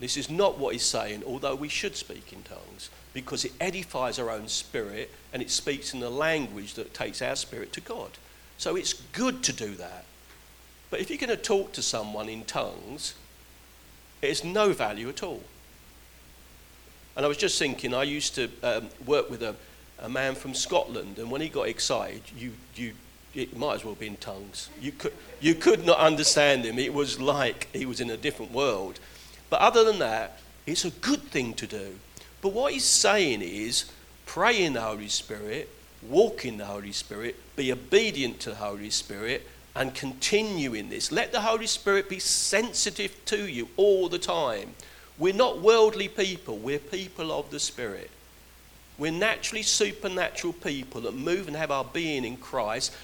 This 0.00 0.16
is 0.16 0.28
not 0.28 0.58
what 0.58 0.74
he's 0.74 0.82
saying, 0.82 1.22
although 1.26 1.54
we 1.54 1.68
should 1.68 1.96
speak 1.96 2.32
in 2.32 2.42
tongues, 2.42 2.90
because 3.14 3.44
it 3.44 3.52
edifies 3.60 4.18
our 4.18 4.30
own 4.30 4.48
spirit 4.48 5.10
and 5.32 5.40
it 5.40 5.50
speaks 5.50 5.94
in 5.94 6.00
the 6.00 6.10
language 6.10 6.74
that 6.74 6.92
takes 6.92 7.22
our 7.22 7.36
spirit 7.36 7.72
to 7.74 7.80
God. 7.80 8.10
So 8.58 8.76
it's 8.76 8.92
good 8.92 9.42
to 9.44 9.52
do 9.52 9.74
that. 9.76 10.04
But 10.90 11.00
if 11.00 11.08
you're 11.08 11.18
going 11.18 11.30
to 11.30 11.36
talk 11.36 11.72
to 11.72 11.82
someone 11.82 12.28
in 12.28 12.44
tongues, 12.44 13.14
it 14.22 14.28
has 14.28 14.44
no 14.44 14.72
value 14.72 15.08
at 15.08 15.22
all. 15.22 15.42
And 17.16 17.24
I 17.24 17.28
was 17.28 17.38
just 17.38 17.58
thinking, 17.58 17.94
I 17.94 18.02
used 18.02 18.34
to 18.34 18.50
um, 18.62 18.88
work 19.06 19.30
with 19.30 19.42
a, 19.42 19.54
a 20.00 20.08
man 20.08 20.34
from 20.34 20.54
Scotland, 20.54 21.18
and 21.18 21.30
when 21.30 21.40
he 21.40 21.48
got 21.48 21.68
excited, 21.68 22.22
you, 22.36 22.52
you 22.74 22.92
it 23.36 23.56
might 23.56 23.74
as 23.74 23.84
well 23.84 23.94
be 23.94 24.06
in 24.06 24.16
tongues. 24.16 24.70
You 24.80 24.92
could, 24.92 25.12
you 25.40 25.54
could 25.54 25.84
not 25.84 25.98
understand 25.98 26.64
him. 26.64 26.78
It 26.78 26.92
was 26.92 27.20
like 27.20 27.68
he 27.72 27.84
was 27.84 28.00
in 28.00 28.10
a 28.10 28.16
different 28.16 28.52
world. 28.52 28.98
But 29.50 29.60
other 29.60 29.84
than 29.84 29.98
that, 29.98 30.40
it's 30.66 30.84
a 30.84 30.90
good 30.90 31.22
thing 31.22 31.52
to 31.54 31.66
do. 31.66 31.96
But 32.40 32.52
what 32.52 32.72
he's 32.72 32.84
saying 32.84 33.42
is 33.42 33.90
pray 34.24 34.62
in 34.62 34.72
the 34.72 34.80
Holy 34.80 35.08
Spirit, 35.08 35.68
walk 36.08 36.44
in 36.44 36.56
the 36.56 36.64
Holy 36.64 36.92
Spirit, 36.92 37.36
be 37.56 37.70
obedient 37.72 38.40
to 38.40 38.50
the 38.50 38.56
Holy 38.56 38.90
Spirit, 38.90 39.46
and 39.76 39.94
continue 39.94 40.72
in 40.74 40.88
this. 40.88 41.12
Let 41.12 41.32
the 41.32 41.42
Holy 41.42 41.66
Spirit 41.66 42.08
be 42.08 42.18
sensitive 42.18 43.24
to 43.26 43.46
you 43.46 43.68
all 43.76 44.08
the 44.08 44.18
time. 44.18 44.74
We're 45.18 45.34
not 45.34 45.60
worldly 45.60 46.08
people, 46.08 46.56
we're 46.56 46.78
people 46.78 47.30
of 47.30 47.50
the 47.50 47.60
Spirit. 47.60 48.10
We're 48.98 49.12
naturally 49.12 49.62
supernatural 49.62 50.54
people 50.54 51.02
that 51.02 51.14
move 51.14 51.48
and 51.48 51.56
have 51.56 51.70
our 51.70 51.84
being 51.84 52.24
in 52.24 52.38
Christ 52.38 52.94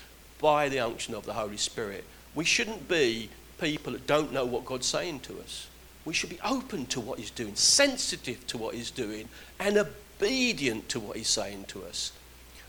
by 0.40 0.70
the 0.70 0.80
unction 0.80 1.14
of 1.14 1.26
the 1.26 1.34
Holy 1.34 1.58
Spirit. 1.58 2.04
We 2.34 2.46
shouldn't 2.46 2.88
be 2.88 3.28
people 3.60 3.92
that 3.92 4.06
don't 4.06 4.32
know 4.32 4.46
what 4.46 4.64
God's 4.64 4.86
saying 4.86 5.20
to 5.20 5.38
us. 5.40 5.68
We 6.06 6.14
should 6.14 6.30
be 6.30 6.40
open 6.42 6.86
to 6.86 7.00
what 7.00 7.18
He's 7.18 7.30
doing, 7.30 7.54
sensitive 7.54 8.46
to 8.46 8.58
what 8.58 8.74
He's 8.74 8.90
doing, 8.90 9.28
and 9.60 9.76
obedient 9.76 10.88
to 10.88 11.00
what 11.00 11.18
He's 11.18 11.28
saying 11.28 11.66
to 11.68 11.84
us. 11.84 12.12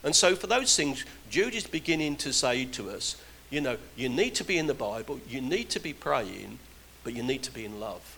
And 0.03 0.13
so, 0.13 0.35
for 0.35 0.47
those 0.47 0.75
things, 0.75 1.05
Jude 1.29 1.55
is 1.55 1.65
beginning 1.65 2.17
to 2.17 2.33
say 2.33 2.65
to 2.65 2.89
us, 2.89 3.15
you 3.53 3.61
know, 3.61 3.77
you 3.95 4.09
need 4.09 4.33
to 4.33 4.43
be 4.43 4.57
in 4.57 4.65
the 4.65 4.73
Bible, 4.73 5.19
you 5.29 5.39
need 5.39 5.69
to 5.69 5.79
be 5.79 5.93
praying, 5.93 6.57
but 7.03 7.13
you 7.13 7.21
need 7.21 7.43
to 7.43 7.51
be 7.51 7.65
in 7.65 7.79
love. 7.79 8.17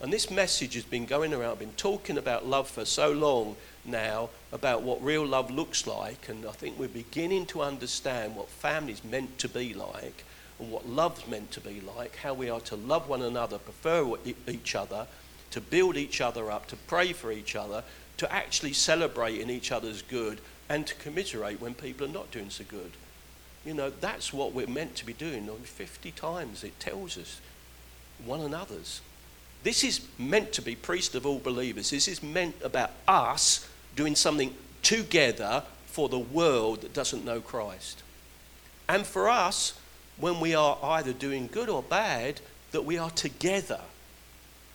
And 0.00 0.10
this 0.10 0.30
message 0.30 0.72
has 0.74 0.84
been 0.84 1.04
going 1.04 1.34
around, 1.34 1.52
I've 1.52 1.58
been 1.58 1.72
talking 1.76 2.16
about 2.16 2.46
love 2.46 2.70
for 2.70 2.86
so 2.86 3.12
long 3.12 3.56
now, 3.84 4.30
about 4.50 4.80
what 4.80 5.04
real 5.04 5.26
love 5.26 5.50
looks 5.50 5.86
like, 5.86 6.26
and 6.30 6.46
I 6.46 6.52
think 6.52 6.78
we're 6.78 6.88
beginning 6.88 7.44
to 7.46 7.60
understand 7.60 8.34
what 8.34 8.48
family's 8.48 9.04
meant 9.04 9.38
to 9.40 9.48
be 9.48 9.74
like, 9.74 10.24
and 10.58 10.72
what 10.72 10.88
love's 10.88 11.28
meant 11.28 11.50
to 11.50 11.60
be 11.60 11.82
like, 11.82 12.16
how 12.16 12.32
we 12.32 12.48
are 12.48 12.60
to 12.60 12.76
love 12.76 13.10
one 13.10 13.20
another, 13.20 13.58
prefer 13.58 14.14
each 14.48 14.74
other, 14.74 15.06
to 15.50 15.60
build 15.60 15.98
each 15.98 16.22
other 16.22 16.50
up, 16.50 16.66
to 16.68 16.76
pray 16.76 17.12
for 17.12 17.30
each 17.30 17.54
other, 17.54 17.84
to 18.16 18.32
actually 18.32 18.72
celebrate 18.72 19.38
in 19.38 19.50
each 19.50 19.70
other's 19.70 20.00
good, 20.00 20.40
and 20.70 20.86
to 20.86 20.94
commiserate 20.94 21.60
when 21.60 21.74
people 21.74 22.06
are 22.06 22.10
not 22.10 22.30
doing 22.30 22.48
so 22.48 22.64
good. 22.66 22.92
You 23.64 23.74
know, 23.74 23.90
that's 23.90 24.32
what 24.32 24.52
we're 24.52 24.66
meant 24.66 24.96
to 24.96 25.06
be 25.06 25.12
doing. 25.12 25.48
50 25.48 26.10
times 26.12 26.64
it 26.64 26.78
tells 26.80 27.16
us 27.16 27.40
one 28.24 28.40
another's. 28.40 29.00
This 29.62 29.84
is 29.84 30.00
meant 30.18 30.52
to 30.54 30.62
be 30.62 30.74
priest 30.74 31.14
of 31.14 31.24
all 31.24 31.38
believers. 31.38 31.90
This 31.90 32.08
is 32.08 32.22
meant 32.22 32.56
about 32.62 32.90
us 33.06 33.68
doing 33.94 34.16
something 34.16 34.54
together 34.82 35.62
for 35.86 36.08
the 36.08 36.18
world 36.18 36.80
that 36.80 36.92
doesn't 36.92 37.24
know 37.24 37.40
Christ. 37.40 38.02
And 38.88 39.06
for 39.06 39.28
us, 39.28 39.78
when 40.16 40.40
we 40.40 40.54
are 40.54 40.78
either 40.82 41.12
doing 41.12 41.48
good 41.50 41.68
or 41.68 41.82
bad, 41.82 42.40
that 42.72 42.84
we 42.84 42.98
are 42.98 43.10
together. 43.10 43.80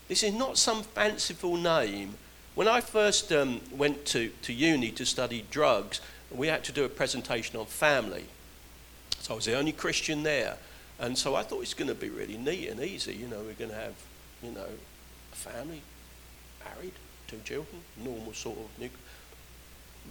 This 0.08 0.24
is 0.24 0.34
not 0.34 0.58
some 0.58 0.84
fanciful 0.84 1.58
name. 1.58 2.16
When 2.56 2.68
I 2.68 2.82
first 2.82 3.32
um, 3.34 3.62
went 3.72 4.06
to, 4.08 4.30
to 4.44 4.54
uni 4.54 4.92
to 4.92 5.06
study 5.06 5.46
drugs, 5.52 6.00
we 6.32 6.48
had 6.48 6.64
to 6.66 6.72
do 6.72 6.86
a 6.86 6.90
presentation 6.90 7.60
on 7.60 7.66
family. 7.66 8.26
So 9.28 9.34
I 9.34 9.36
was 9.36 9.46
the 9.46 9.58
only 9.58 9.74
Christian 9.74 10.24
there. 10.24 10.56
And 11.02 11.18
so 11.18 11.36
I 11.36 11.44
thought 11.44 11.62
it's 11.62 11.74
going 11.74 11.90
to 11.90 11.96
be 11.96 12.08
really 12.08 12.38
neat 12.38 12.70
and 12.70 12.80
easy. 12.80 13.14
You 13.14 13.28
know, 13.28 13.42
we're 13.42 13.56
going 13.56 13.72
to 13.72 13.76
have 13.76 13.94
you 14.42 14.52
know, 14.52 14.66
a 15.34 15.36
family, 15.36 15.82
married, 16.64 16.94
two 17.28 17.42
children, 17.44 17.82
normal 18.02 18.32
sort 18.32 18.58
of. 18.58 18.80
New... 18.80 18.90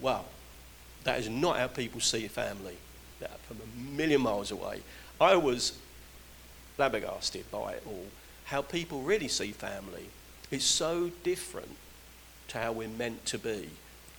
Wow, 0.03 0.27
that 1.05 1.19
is 1.19 1.31
not 1.31 1.57
how 1.57 1.67
people 1.67 1.99
see 1.99 2.27
a 2.27 2.29
family. 2.29 2.77
That 3.21 3.41
from 3.49 3.57
a 3.57 3.97
million 3.97 4.21
miles 4.21 4.51
away. 4.51 4.83
I 5.19 5.35
was 5.37 5.79
flabbergasted 6.77 7.51
by 7.51 7.73
it 7.73 7.85
all. 7.87 8.05
How 8.45 8.61
people 8.61 9.01
really 9.01 9.29
see 9.29 9.53
family 9.53 10.11
is 10.51 10.63
so 10.63 11.11
different 11.25 11.75
to 12.49 12.59
how 12.59 12.73
we're 12.73 12.89
meant 12.89 13.25
to 13.27 13.39
be. 13.39 13.71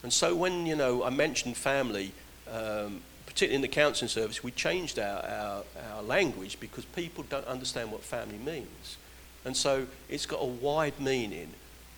And 0.02 0.12
so 0.12 0.36
when 0.36 0.66
you 0.66 0.76
know 0.76 1.04
I 1.04 1.12
mentioned 1.12 1.56
family, 1.56 2.14
um, 2.52 3.02
particularly 3.38 3.56
in 3.58 3.62
the 3.62 3.68
counselling 3.68 4.10
service, 4.10 4.44
we 4.44 4.50
changed 4.50 4.98
our, 4.98 5.24
our, 5.24 5.64
our 5.94 6.02
language 6.02 6.60
because 6.60 6.86
people 6.86 7.24
don't 7.30 7.46
understand 7.46 7.92
what 7.92 8.02
family 8.02 8.40
means. 8.40 8.98
And 9.46 9.56
so 9.56 9.86
it's 10.10 10.26
got 10.26 10.42
a 10.42 10.46
wide 10.46 11.00
meaning. 11.00 11.50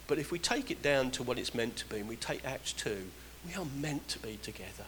But 0.07 0.19
if 0.19 0.33
we 0.33 0.37
take 0.37 0.69
it 0.69 0.81
down 0.81 1.11
to 1.11 1.23
what 1.23 1.39
it's 1.39 1.55
meant 1.55 1.77
to 1.77 1.85
be, 1.85 1.99
and 1.99 2.09
we 2.09 2.17
take 2.17 2.43
Acts 2.43 2.73
2, 2.73 3.05
we 3.47 3.53
are 3.53 3.65
meant 3.79 4.09
to 4.09 4.19
be 4.19 4.37
together. 4.43 4.83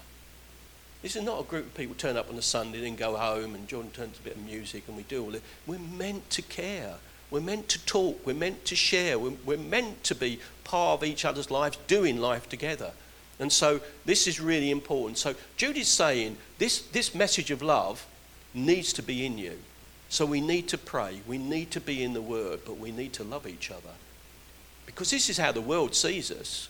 This 1.01 1.15
is 1.15 1.23
not 1.23 1.39
a 1.39 1.43
group 1.45 1.67
of 1.67 1.73
people 1.73 1.95
turn 1.95 2.17
up 2.17 2.29
on 2.29 2.37
a 2.37 2.41
Sunday 2.41 2.85
and 2.85 2.97
go 2.97 3.15
home 3.15 3.55
and 3.55 3.65
Jordan 3.69 3.91
turns 3.91 4.19
a 4.19 4.21
bit 4.21 4.35
of 4.35 4.43
music 4.43 4.83
and 4.89 4.97
we 4.97 5.03
do 5.03 5.23
all 5.23 5.31
this. 5.31 5.41
We're 5.65 5.79
meant 5.79 6.29
to 6.31 6.41
care. 6.41 6.95
We're 7.29 7.39
meant 7.39 7.69
to 7.69 7.85
talk. 7.85 8.25
We're 8.25 8.35
meant 8.35 8.65
to 8.65 8.75
share. 8.75 9.17
We're, 9.17 9.37
we're 9.45 9.57
meant 9.57 10.03
to 10.03 10.15
be 10.15 10.41
part 10.65 10.99
of 10.99 11.07
each 11.07 11.23
other's 11.23 11.49
lives, 11.49 11.77
doing 11.87 12.17
life 12.17 12.49
together. 12.49 12.91
And 13.41 13.51
so 13.51 13.81
this 14.05 14.27
is 14.27 14.39
really 14.39 14.69
important. 14.69 15.17
So 15.17 15.33
Jude 15.57 15.75
is 15.75 15.87
saying 15.87 16.37
this, 16.59 16.83
this 16.83 17.13
message 17.15 17.49
of 17.49 17.61
love 17.61 18.05
needs 18.53 18.93
to 18.93 19.03
be 19.03 19.25
in 19.25 19.37
you. 19.37 19.57
So 20.09 20.25
we 20.25 20.41
need 20.41 20.67
to 20.69 20.77
pray, 20.77 21.21
we 21.27 21.37
need 21.37 21.71
to 21.71 21.81
be 21.81 22.03
in 22.03 22.13
the 22.13 22.21
Word, 22.21 22.59
but 22.65 22.77
we 22.77 22.91
need 22.91 23.13
to 23.13 23.23
love 23.23 23.47
each 23.47 23.71
other. 23.71 23.95
Because 24.85 25.09
this 25.09 25.29
is 25.29 25.37
how 25.37 25.51
the 25.51 25.61
world 25.61 25.95
sees 25.95 26.29
us. 26.31 26.69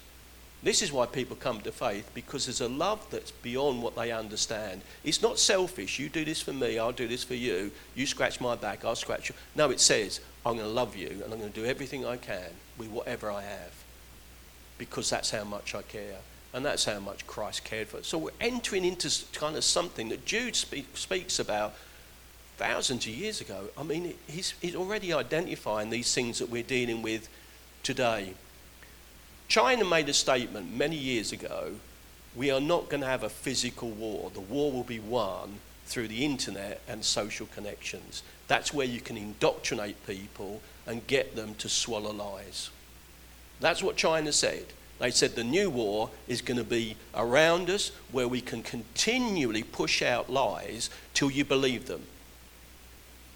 This 0.63 0.81
is 0.81 0.91
why 0.91 1.07
people 1.07 1.35
come 1.35 1.59
to 1.61 1.71
faith, 1.71 2.09
because 2.13 2.45
there's 2.45 2.61
a 2.61 2.69
love 2.69 3.03
that's 3.09 3.31
beyond 3.31 3.81
what 3.81 3.95
they 3.95 4.11
understand. 4.11 4.81
It's 5.03 5.21
not 5.21 5.39
selfish. 5.39 5.97
You 5.97 6.07
do 6.07 6.23
this 6.23 6.39
for 6.39 6.53
me, 6.53 6.77
I'll 6.77 6.91
do 6.91 7.07
this 7.07 7.23
for 7.23 7.33
you. 7.33 7.71
You 7.95 8.05
scratch 8.05 8.39
my 8.39 8.55
back, 8.55 8.85
I'll 8.85 8.95
scratch 8.95 9.29
you. 9.29 9.35
No, 9.55 9.71
it 9.71 9.79
says, 9.79 10.21
I'm 10.45 10.57
going 10.57 10.67
to 10.67 10.73
love 10.73 10.95
you 10.95 11.09
and 11.09 11.33
I'm 11.33 11.39
going 11.39 11.51
to 11.51 11.59
do 11.59 11.65
everything 11.65 12.05
I 12.05 12.17
can 12.17 12.51
with 12.77 12.89
whatever 12.89 13.31
I 13.31 13.41
have. 13.41 13.73
Because 14.77 15.09
that's 15.09 15.31
how 15.31 15.43
much 15.43 15.73
I 15.73 15.81
care. 15.81 16.19
And 16.53 16.65
that's 16.65 16.85
how 16.85 16.99
much 16.99 17.25
Christ 17.27 17.63
cared 17.63 17.87
for 17.87 17.97
us. 17.97 18.07
So 18.07 18.17
we're 18.17 18.31
entering 18.41 18.83
into 18.83 19.09
kind 19.33 19.55
of 19.55 19.63
something 19.63 20.09
that 20.09 20.25
Jude 20.25 20.55
speak, 20.55 20.85
speaks 20.95 21.39
about 21.39 21.75
thousands 22.57 23.05
of 23.05 23.13
years 23.13 23.39
ago. 23.39 23.69
I 23.77 23.83
mean, 23.83 24.13
he's, 24.27 24.53
he's 24.61 24.75
already 24.75 25.13
identifying 25.13 25.89
these 25.89 26.13
things 26.13 26.39
that 26.39 26.49
we're 26.49 26.63
dealing 26.63 27.01
with 27.01 27.29
today. 27.83 28.33
China 29.47 29.85
made 29.85 30.09
a 30.09 30.13
statement 30.13 30.75
many 30.75 30.97
years 30.97 31.31
ago 31.31 31.75
we 32.35 32.49
are 32.49 32.61
not 32.61 32.89
going 32.89 33.01
to 33.01 33.07
have 33.07 33.23
a 33.23 33.29
physical 33.29 33.89
war. 33.89 34.31
The 34.33 34.39
war 34.39 34.71
will 34.71 34.83
be 34.83 34.99
won 34.99 35.59
through 35.85 36.07
the 36.07 36.23
internet 36.23 36.81
and 36.87 37.03
social 37.03 37.47
connections. 37.47 38.23
That's 38.47 38.73
where 38.73 38.85
you 38.85 39.01
can 39.01 39.17
indoctrinate 39.17 40.05
people 40.07 40.61
and 40.87 41.05
get 41.07 41.35
them 41.35 41.55
to 41.55 41.67
swallow 41.67 42.11
lies. 42.11 42.69
That's 43.59 43.83
what 43.83 43.97
China 43.97 44.31
said. 44.31 44.65
They 45.01 45.11
said 45.11 45.35
the 45.35 45.43
new 45.43 45.69
war 45.69 46.09
is 46.29 46.41
going 46.41 46.57
to 46.57 46.63
be 46.63 46.95
around 47.13 47.69
us 47.69 47.91
where 48.13 48.27
we 48.29 48.39
can 48.39 48.63
continually 48.63 49.63
push 49.63 50.01
out 50.01 50.29
lies 50.29 50.89
till 51.13 51.29
you 51.29 51.43
believe 51.43 51.87
them 51.87 52.03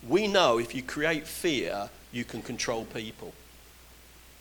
we 0.08 0.28
know 0.28 0.60
if 0.60 0.76
you 0.76 0.84
create 0.84 1.28
fear, 1.28 1.90
you 2.12 2.24
can 2.24 2.42
control 2.42 2.86
people. 2.86 3.34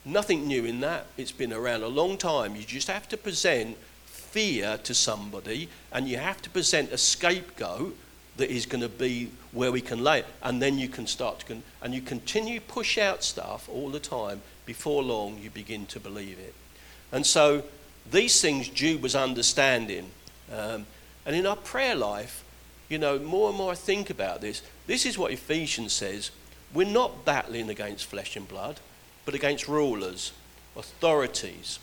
Nothing 0.05 0.47
new 0.47 0.65
in 0.65 0.81
that. 0.81 1.07
It's 1.17 1.33
been 1.33 1.53
around 1.53 1.83
a 1.83 1.89
long 1.89 2.19
time. 2.19 2.55
You 2.55 2.63
just 2.63 2.89
have 2.89 3.09
to 3.09 3.17
present 3.17 3.77
fear 4.05 4.79
to 4.85 4.95
somebody 4.95 5.69
and 5.93 6.07
you 6.07 6.19
have 6.19 6.43
to 6.43 6.51
present 6.51 6.93
a 6.93 6.99
scapegoat 6.99 7.97
that 8.37 8.51
is 8.51 8.67
going 8.67 8.83
to 8.83 8.89
be 8.89 9.31
where 9.53 9.73
we 9.73 9.81
can 9.81 10.03
lay 10.03 10.21
it. 10.21 10.27
And 10.43 10.61
then 10.61 10.77
you 10.77 10.89
can 10.89 11.07
start 11.07 11.41
to, 11.41 11.47
con- 11.47 11.63
and 11.81 11.95
you 11.95 12.03
continue 12.03 12.61
push 12.61 12.99
out 12.99 13.25
stuff 13.25 13.69
all 13.69 13.89
the 13.89 14.01
time. 14.01 14.43
Before 14.67 15.03
long, 15.03 15.39
you 15.39 15.51
begin 15.51 15.87
to 15.87 16.01
believe 16.01 16.39
it. 16.39 16.55
And 17.15 17.25
so 17.25 17.63
these 18.11 18.41
things 18.41 18.69
Jude 18.69 19.01
was 19.01 19.15
understanding. 19.15 20.11
Um, 20.53 20.85
and 21.25 21.37
in 21.37 21.47
our 21.47 21.57
prayer 21.57 21.95
life, 21.95 22.45
you 22.89 22.99
know, 22.99 23.21
more 23.21 23.49
and 23.49 23.57
more 23.57 23.71
I 23.71 23.77
think 23.77 24.11
about 24.11 24.41
this, 24.41 24.63
this 24.89 25.07
is 25.07 25.17
what 25.17 25.31
Ephesians 25.31 25.93
says. 25.93 26.33
We're 26.75 26.89
not 26.89 27.25
battling 27.25 27.71
against 27.71 28.07
flesh 28.07 28.35
and 28.35 28.49
blood, 28.49 28.81
but 29.25 29.33
against 29.33 29.69
rulers, 29.69 30.33
authorities, 30.77 31.79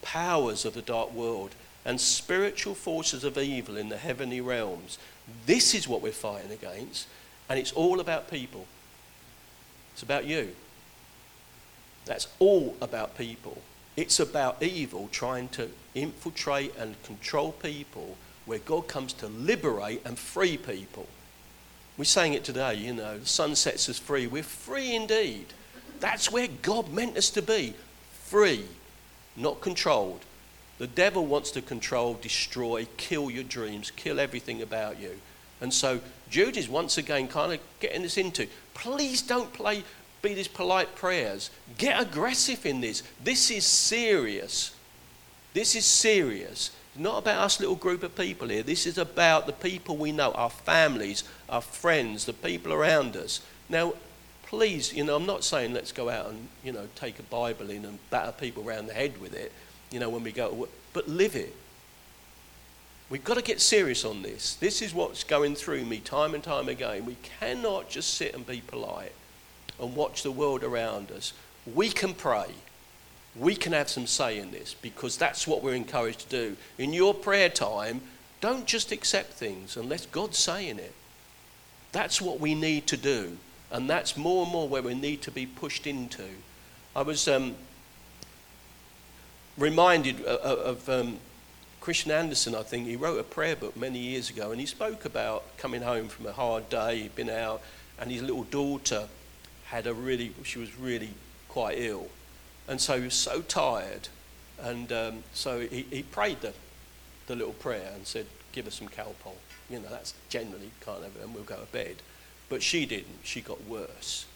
powers 0.00 0.64
of 0.64 0.72
the 0.72 0.82
dark 0.82 1.12
world, 1.12 1.54
and 1.84 2.00
spiritual 2.00 2.74
forces 2.74 3.22
of 3.22 3.36
evil 3.36 3.76
in 3.76 3.90
the 3.90 3.98
heavenly 3.98 4.40
realms. 4.40 4.96
This 5.44 5.74
is 5.74 5.86
what 5.86 6.00
we're 6.00 6.10
fighting 6.10 6.52
against, 6.52 7.06
and 7.50 7.58
it's 7.58 7.72
all 7.72 8.00
about 8.00 8.30
people. 8.30 8.66
It's 9.92 10.02
about 10.02 10.24
you. 10.24 10.56
That's 12.06 12.28
all 12.38 12.76
about 12.80 13.18
people. 13.18 13.60
It's 14.00 14.18
about 14.18 14.62
evil 14.62 15.10
trying 15.12 15.50
to 15.50 15.68
infiltrate 15.94 16.74
and 16.78 17.00
control 17.02 17.52
people 17.52 18.16
where 18.46 18.58
God 18.60 18.88
comes 18.88 19.12
to 19.12 19.26
liberate 19.26 20.00
and 20.06 20.18
free 20.18 20.56
people. 20.56 21.06
We're 21.98 22.04
saying 22.06 22.32
it 22.32 22.42
today, 22.42 22.76
you 22.76 22.94
know, 22.94 23.18
the 23.18 23.26
Son 23.26 23.54
sets 23.54 23.90
us 23.90 23.98
free. 23.98 24.26
We're 24.26 24.42
free 24.42 24.96
indeed. 24.96 25.48
That's 26.00 26.32
where 26.32 26.48
God 26.62 26.90
meant 26.90 27.18
us 27.18 27.28
to 27.28 27.42
be 27.42 27.74
free, 28.24 28.64
not 29.36 29.60
controlled. 29.60 30.24
The 30.78 30.86
devil 30.86 31.26
wants 31.26 31.50
to 31.50 31.60
control, 31.60 32.14
destroy, 32.14 32.86
kill 32.96 33.30
your 33.30 33.44
dreams, 33.44 33.90
kill 33.90 34.18
everything 34.18 34.62
about 34.62 34.98
you. 34.98 35.20
And 35.60 35.74
so 35.74 36.00
Jude 36.30 36.56
is 36.56 36.70
once 36.70 36.96
again 36.96 37.28
kind 37.28 37.52
of 37.52 37.60
getting 37.80 38.02
us 38.06 38.16
into 38.16 38.46
please 38.72 39.20
don't 39.20 39.52
play, 39.52 39.84
be 40.22 40.34
these 40.34 40.48
polite 40.48 40.94
prayers. 40.94 41.50
Get 41.78 42.00
aggressive 42.00 42.66
in 42.66 42.80
this. 42.80 43.02
This 43.22 43.50
is 43.50 43.64
serious. 43.64 44.74
This 45.54 45.74
is 45.74 45.84
serious. 45.84 46.70
It's 46.92 47.02
not 47.02 47.18
about 47.18 47.38
us 47.38 47.60
little 47.60 47.76
group 47.76 48.02
of 48.02 48.14
people 48.16 48.48
here. 48.48 48.62
This 48.62 48.86
is 48.86 48.98
about 48.98 49.46
the 49.46 49.52
people 49.52 49.96
we 49.96 50.12
know, 50.12 50.32
our 50.32 50.50
families, 50.50 51.24
our 51.48 51.60
friends, 51.60 52.24
the 52.24 52.32
people 52.32 52.72
around 52.72 53.16
us. 53.16 53.40
Now, 53.68 53.94
please, 54.44 54.92
you 54.92 55.04
know, 55.04 55.16
I'm 55.16 55.26
not 55.26 55.44
saying 55.44 55.72
let's 55.72 55.92
go 55.92 56.08
out 56.08 56.28
and, 56.28 56.48
you 56.64 56.72
know, 56.72 56.88
take 56.96 57.18
a 57.18 57.24
Bible 57.24 57.70
in 57.70 57.84
and 57.84 57.98
batter 58.10 58.32
people 58.32 58.68
around 58.68 58.86
the 58.86 58.94
head 58.94 59.20
with 59.20 59.34
it, 59.34 59.52
you 59.90 60.00
know, 60.00 60.10
when 60.10 60.22
we 60.22 60.32
go. 60.32 60.68
but 60.92 61.08
live 61.08 61.36
it. 61.36 61.54
We've 63.08 63.24
got 63.24 63.34
to 63.34 63.42
get 63.42 63.60
serious 63.60 64.04
on 64.04 64.22
this. 64.22 64.54
This 64.54 64.82
is 64.82 64.94
what's 64.94 65.24
going 65.24 65.56
through 65.56 65.84
me 65.84 65.98
time 65.98 66.32
and 66.32 66.44
time 66.44 66.68
again. 66.68 67.06
We 67.06 67.16
cannot 67.40 67.90
just 67.90 68.14
sit 68.14 68.34
and 68.34 68.46
be 68.46 68.60
polite 68.60 69.12
and 69.80 69.96
watch 69.96 70.22
the 70.22 70.30
world 70.30 70.62
around 70.62 71.10
us. 71.10 71.32
We 71.74 71.88
can 71.90 72.14
pray. 72.14 72.46
We 73.36 73.54
can 73.54 73.72
have 73.72 73.88
some 73.88 74.06
say 74.06 74.38
in 74.38 74.50
this 74.50 74.74
because 74.74 75.16
that's 75.16 75.46
what 75.46 75.62
we're 75.62 75.74
encouraged 75.74 76.20
to 76.20 76.28
do. 76.28 76.56
In 76.78 76.92
your 76.92 77.14
prayer 77.14 77.48
time, 77.48 78.00
don't 78.40 78.66
just 78.66 78.92
accept 78.92 79.34
things 79.34 79.76
unless 79.76 80.06
God's 80.06 80.38
saying 80.38 80.78
it. 80.78 80.94
That's 81.92 82.20
what 82.20 82.40
we 82.40 82.54
need 82.54 82.86
to 82.88 82.96
do. 82.96 83.36
And 83.70 83.88
that's 83.88 84.16
more 84.16 84.42
and 84.42 84.52
more 84.52 84.68
where 84.68 84.82
we 84.82 84.94
need 84.94 85.22
to 85.22 85.30
be 85.30 85.46
pushed 85.46 85.86
into. 85.86 86.24
I 86.96 87.02
was 87.02 87.28
um, 87.28 87.54
reminded 89.56 90.24
of, 90.24 90.58
of 90.58 90.88
um, 90.88 91.18
Christian 91.80 92.10
Anderson, 92.10 92.54
I 92.54 92.62
think, 92.62 92.86
he 92.86 92.96
wrote 92.96 93.20
a 93.20 93.24
prayer 93.24 93.54
book 93.54 93.76
many 93.76 93.98
years 93.98 94.28
ago 94.28 94.50
and 94.50 94.60
he 94.60 94.66
spoke 94.66 95.04
about 95.04 95.56
coming 95.56 95.82
home 95.82 96.08
from 96.08 96.26
a 96.26 96.32
hard 96.32 96.68
day, 96.68 97.02
he'd 97.02 97.14
been 97.14 97.30
out, 97.30 97.62
and 97.98 98.10
his 98.10 98.22
little 98.22 98.44
daughter 98.44 99.08
had 99.70 99.86
a 99.86 99.94
really, 99.94 100.32
she 100.42 100.58
was 100.58 100.76
really 100.76 101.10
quite 101.48 101.78
ill. 101.78 102.08
And 102.68 102.80
so 102.80 102.98
he 102.98 103.04
was 103.04 103.14
so 103.14 103.40
tired. 103.40 104.08
And 104.60 104.92
um, 104.92 105.24
so 105.32 105.60
he, 105.60 105.86
he 105.90 106.02
prayed 106.02 106.40
the, 106.40 106.52
the 107.26 107.36
little 107.36 107.52
prayer 107.54 107.90
and 107.94 108.06
said, 108.06 108.26
Give 108.52 108.66
us 108.66 108.74
some 108.74 108.88
Calpol. 108.88 109.36
You 109.70 109.78
know, 109.78 109.88
that's 109.88 110.14
generally 110.28 110.72
kind 110.80 111.04
of, 111.04 111.22
and 111.22 111.32
we'll 111.32 111.44
go 111.44 111.56
to 111.56 111.72
bed. 111.72 111.96
But 112.48 112.64
she 112.64 112.84
didn't. 112.84 113.20
She 113.22 113.40
got 113.40 113.64
worse. 113.64 114.26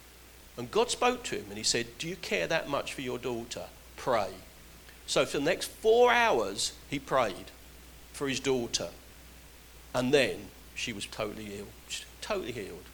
And 0.57 0.71
God 0.71 0.88
spoke 0.88 1.25
to 1.25 1.37
him 1.37 1.47
and 1.49 1.59
he 1.59 1.64
said, 1.64 1.87
Do 1.99 2.09
you 2.09 2.14
care 2.17 2.47
that 2.47 2.69
much 2.69 2.95
for 2.95 3.00
your 3.00 3.19
daughter? 3.19 3.64
Pray. 3.97 4.31
So 5.07 5.26
for 5.26 5.38
the 5.38 5.45
next 5.45 5.69
four 5.69 6.12
hours, 6.12 6.75
he 6.88 7.00
prayed 7.00 7.50
for 8.12 8.29
his 8.29 8.38
daughter. 8.38 8.91
And 9.93 10.14
then 10.14 10.47
she 10.76 10.93
was 10.93 11.07
totally 11.07 11.59
ill, 11.59 11.67
totally 12.21 12.53
healed. 12.53 12.85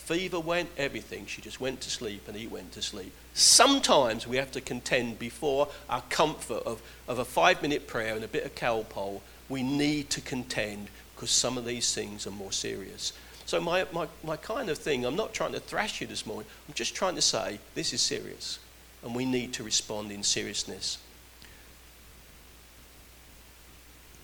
Fever 0.00 0.40
went, 0.40 0.70
everything. 0.76 1.26
She 1.26 1.40
just 1.40 1.60
went 1.60 1.80
to 1.82 1.90
sleep 1.90 2.26
and 2.26 2.36
he 2.36 2.46
went 2.46 2.72
to 2.72 2.82
sleep. 2.82 3.12
Sometimes 3.34 4.26
we 4.26 4.38
have 4.38 4.50
to 4.52 4.60
contend 4.60 5.18
before 5.18 5.68
our 5.88 6.02
comfort 6.08 6.64
of, 6.64 6.82
of 7.06 7.18
a 7.18 7.24
five 7.24 7.62
minute 7.62 7.86
prayer 7.86 8.16
and 8.16 8.24
a 8.24 8.28
bit 8.28 8.44
of 8.44 8.54
cow 8.54 8.82
Calpol. 8.82 9.20
We 9.48 9.62
need 9.62 10.10
to 10.10 10.20
contend 10.20 10.88
because 11.14 11.30
some 11.30 11.56
of 11.56 11.64
these 11.64 11.94
things 11.94 12.26
are 12.26 12.32
more 12.32 12.50
serious. 12.50 13.12
So, 13.46 13.60
my, 13.60 13.86
my, 13.92 14.08
my 14.24 14.36
kind 14.36 14.68
of 14.68 14.78
thing, 14.78 15.04
I'm 15.04 15.16
not 15.16 15.32
trying 15.32 15.52
to 15.52 15.60
thrash 15.60 16.00
you 16.00 16.06
this 16.06 16.26
morning, 16.26 16.46
I'm 16.66 16.74
just 16.74 16.94
trying 16.94 17.14
to 17.14 17.22
say 17.22 17.58
this 17.74 17.92
is 17.92 18.00
serious 18.00 18.58
and 19.04 19.14
we 19.14 19.24
need 19.24 19.52
to 19.54 19.62
respond 19.62 20.10
in 20.10 20.22
seriousness. 20.22 20.98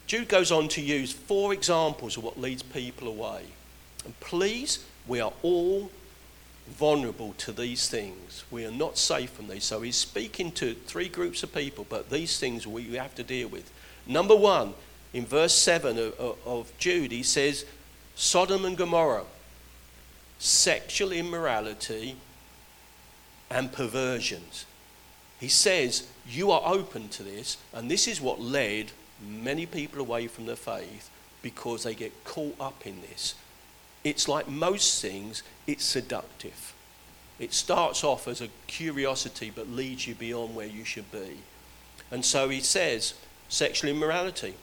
Jude 0.06 0.28
goes 0.28 0.50
on 0.50 0.68
to 0.68 0.80
use 0.80 1.12
four 1.12 1.52
examples 1.52 2.16
of 2.16 2.24
what 2.24 2.40
leads 2.40 2.62
people 2.62 3.08
away. 3.08 3.42
And 4.04 4.18
please, 4.20 4.84
we 5.06 5.20
are 5.20 5.32
all 5.42 5.90
vulnerable 6.68 7.34
to 7.38 7.52
these 7.52 7.88
things. 7.88 8.44
We 8.50 8.64
are 8.64 8.72
not 8.72 8.98
safe 8.98 9.30
from 9.30 9.48
these. 9.48 9.64
So 9.64 9.82
he's 9.82 9.96
speaking 9.96 10.50
to 10.52 10.74
three 10.74 11.08
groups 11.08 11.42
of 11.42 11.54
people, 11.54 11.86
but 11.88 12.10
these 12.10 12.38
things 12.38 12.66
we 12.66 12.94
have 12.94 13.14
to 13.16 13.22
deal 13.22 13.48
with. 13.48 13.70
Number 14.06 14.34
one, 14.34 14.74
in 15.12 15.24
verse 15.24 15.54
7 15.54 15.98
of, 15.98 16.38
of 16.44 16.72
Jude, 16.78 17.12
he 17.12 17.22
says, 17.22 17.64
Sodom 18.14 18.64
and 18.64 18.76
Gomorrah, 18.76 19.24
sexual 20.38 21.12
immorality 21.12 22.16
and 23.50 23.72
perversions. 23.72 24.66
He 25.38 25.48
says, 25.48 26.08
You 26.28 26.50
are 26.50 26.62
open 26.64 27.08
to 27.10 27.22
this, 27.22 27.56
and 27.72 27.90
this 27.90 28.08
is 28.08 28.20
what 28.20 28.40
led 28.40 28.90
many 29.26 29.66
people 29.66 30.00
away 30.00 30.26
from 30.26 30.46
the 30.46 30.56
faith 30.56 31.10
because 31.42 31.84
they 31.84 31.94
get 31.94 32.24
caught 32.24 32.56
up 32.60 32.86
in 32.86 33.00
this. 33.02 33.34
It's 34.06 34.28
like 34.28 34.46
most 34.46 35.02
things, 35.02 35.42
it's 35.66 35.84
seductive. 35.84 36.74
It 37.40 37.52
starts 37.52 38.04
off 38.04 38.28
as 38.28 38.40
a 38.40 38.50
curiosity 38.68 39.50
but 39.52 39.68
leads 39.68 40.06
you 40.06 40.14
beyond 40.14 40.54
where 40.54 40.68
you 40.68 40.84
should 40.84 41.10
be. 41.10 41.38
And 42.12 42.24
so 42.24 42.48
he 42.48 42.60
says, 42.60 43.14
sexual 43.48 43.90
immorality. 43.90 44.54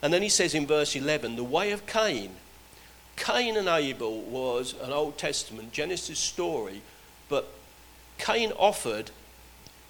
And 0.00 0.14
then 0.14 0.22
he 0.22 0.30
says 0.30 0.54
in 0.54 0.66
verse 0.66 0.96
11, 0.96 1.36
the 1.36 1.44
way 1.44 1.72
of 1.72 1.84
Cain. 1.84 2.36
Cain 3.16 3.58
and 3.58 3.68
Abel 3.68 4.22
was 4.22 4.74
an 4.82 4.92
Old 4.92 5.18
Testament 5.18 5.72
Genesis 5.72 6.18
story, 6.18 6.80
but 7.28 7.52
Cain 8.16 8.50
offered 8.52 9.10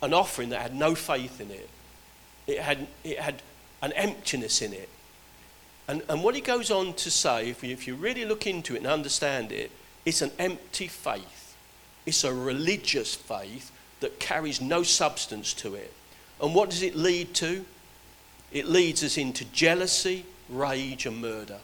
an 0.03 0.13
offering 0.13 0.49
that 0.49 0.63
had 0.63 0.75
no 0.75 0.97
faith 0.97 1.41
in 1.41 1.53
it. 1.53 1.71
It 2.49 2.59
had, 2.59 2.89
it 3.05 3.21
had 3.21 3.41
an 3.83 3.93
emptiness 3.93 4.61
in 4.61 4.73
it. 4.73 4.89
And, 5.91 6.05
and 6.09 6.23
what 6.23 6.37
he 6.37 6.41
goes 6.41 6.71
on 6.71 6.93
to 6.95 7.11
say, 7.11 7.51
if 7.51 7.65
you, 7.65 7.73
if 7.73 7.89
you 7.89 7.97
really 7.97 8.25
look 8.25 8.47
into 8.47 8.75
it 8.75 8.79
and 8.79 8.87
understand 8.87 9.51
it, 9.51 9.73
it's 10.05 10.23
an 10.23 10.31
empty 10.39 10.87
faith. 10.87 11.57
It's 12.07 12.23
a 12.23 12.33
religious 12.33 13.17
faith 13.17 13.73
that 13.99 14.21
carries 14.21 14.61
no 14.61 14.85
substance 14.85 15.53
to 15.55 15.75
it. 15.75 15.93
And 16.41 16.55
what 16.55 16.71
does 16.71 16.85
it 16.85 16.95
lead 16.95 17.35
to? 17.35 17.65
It 18.53 18.67
leads 18.67 19.03
us 19.03 19.19
into 19.19 19.45
jealousy, 19.47 20.25
rage, 20.49 21.07
and 21.07 21.21
murder. 21.21 21.59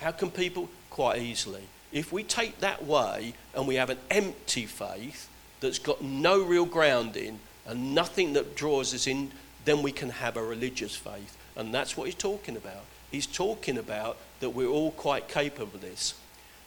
How 0.00 0.10
can 0.10 0.30
people? 0.30 0.68
Quite 0.90 1.22
easily. 1.22 1.62
If 1.92 2.12
we 2.12 2.22
take 2.22 2.60
that 2.60 2.84
way 2.84 3.32
and 3.54 3.66
we 3.66 3.76
have 3.76 3.88
an 3.88 3.98
empty 4.10 4.66
faith 4.66 5.30
that's 5.60 5.78
got 5.78 6.02
no 6.02 6.42
real 6.42 6.66
grounding 6.66 7.40
and 7.64 7.94
nothing 7.94 8.34
that 8.34 8.54
draws 8.54 8.92
us 8.92 9.06
in, 9.06 9.32
then 9.64 9.80
we 9.82 9.92
can 9.92 10.10
have 10.10 10.36
a 10.36 10.42
religious 10.42 10.94
faith. 10.94 11.38
And 11.56 11.72
that's 11.72 11.96
what 11.96 12.04
he's 12.04 12.14
talking 12.14 12.58
about. 12.58 12.84
He's 13.10 13.26
talking 13.26 13.76
about 13.76 14.16
that 14.40 14.50
we're 14.50 14.68
all 14.68 14.92
quite 14.92 15.28
capable 15.28 15.74
of 15.74 15.80
this. 15.80 16.14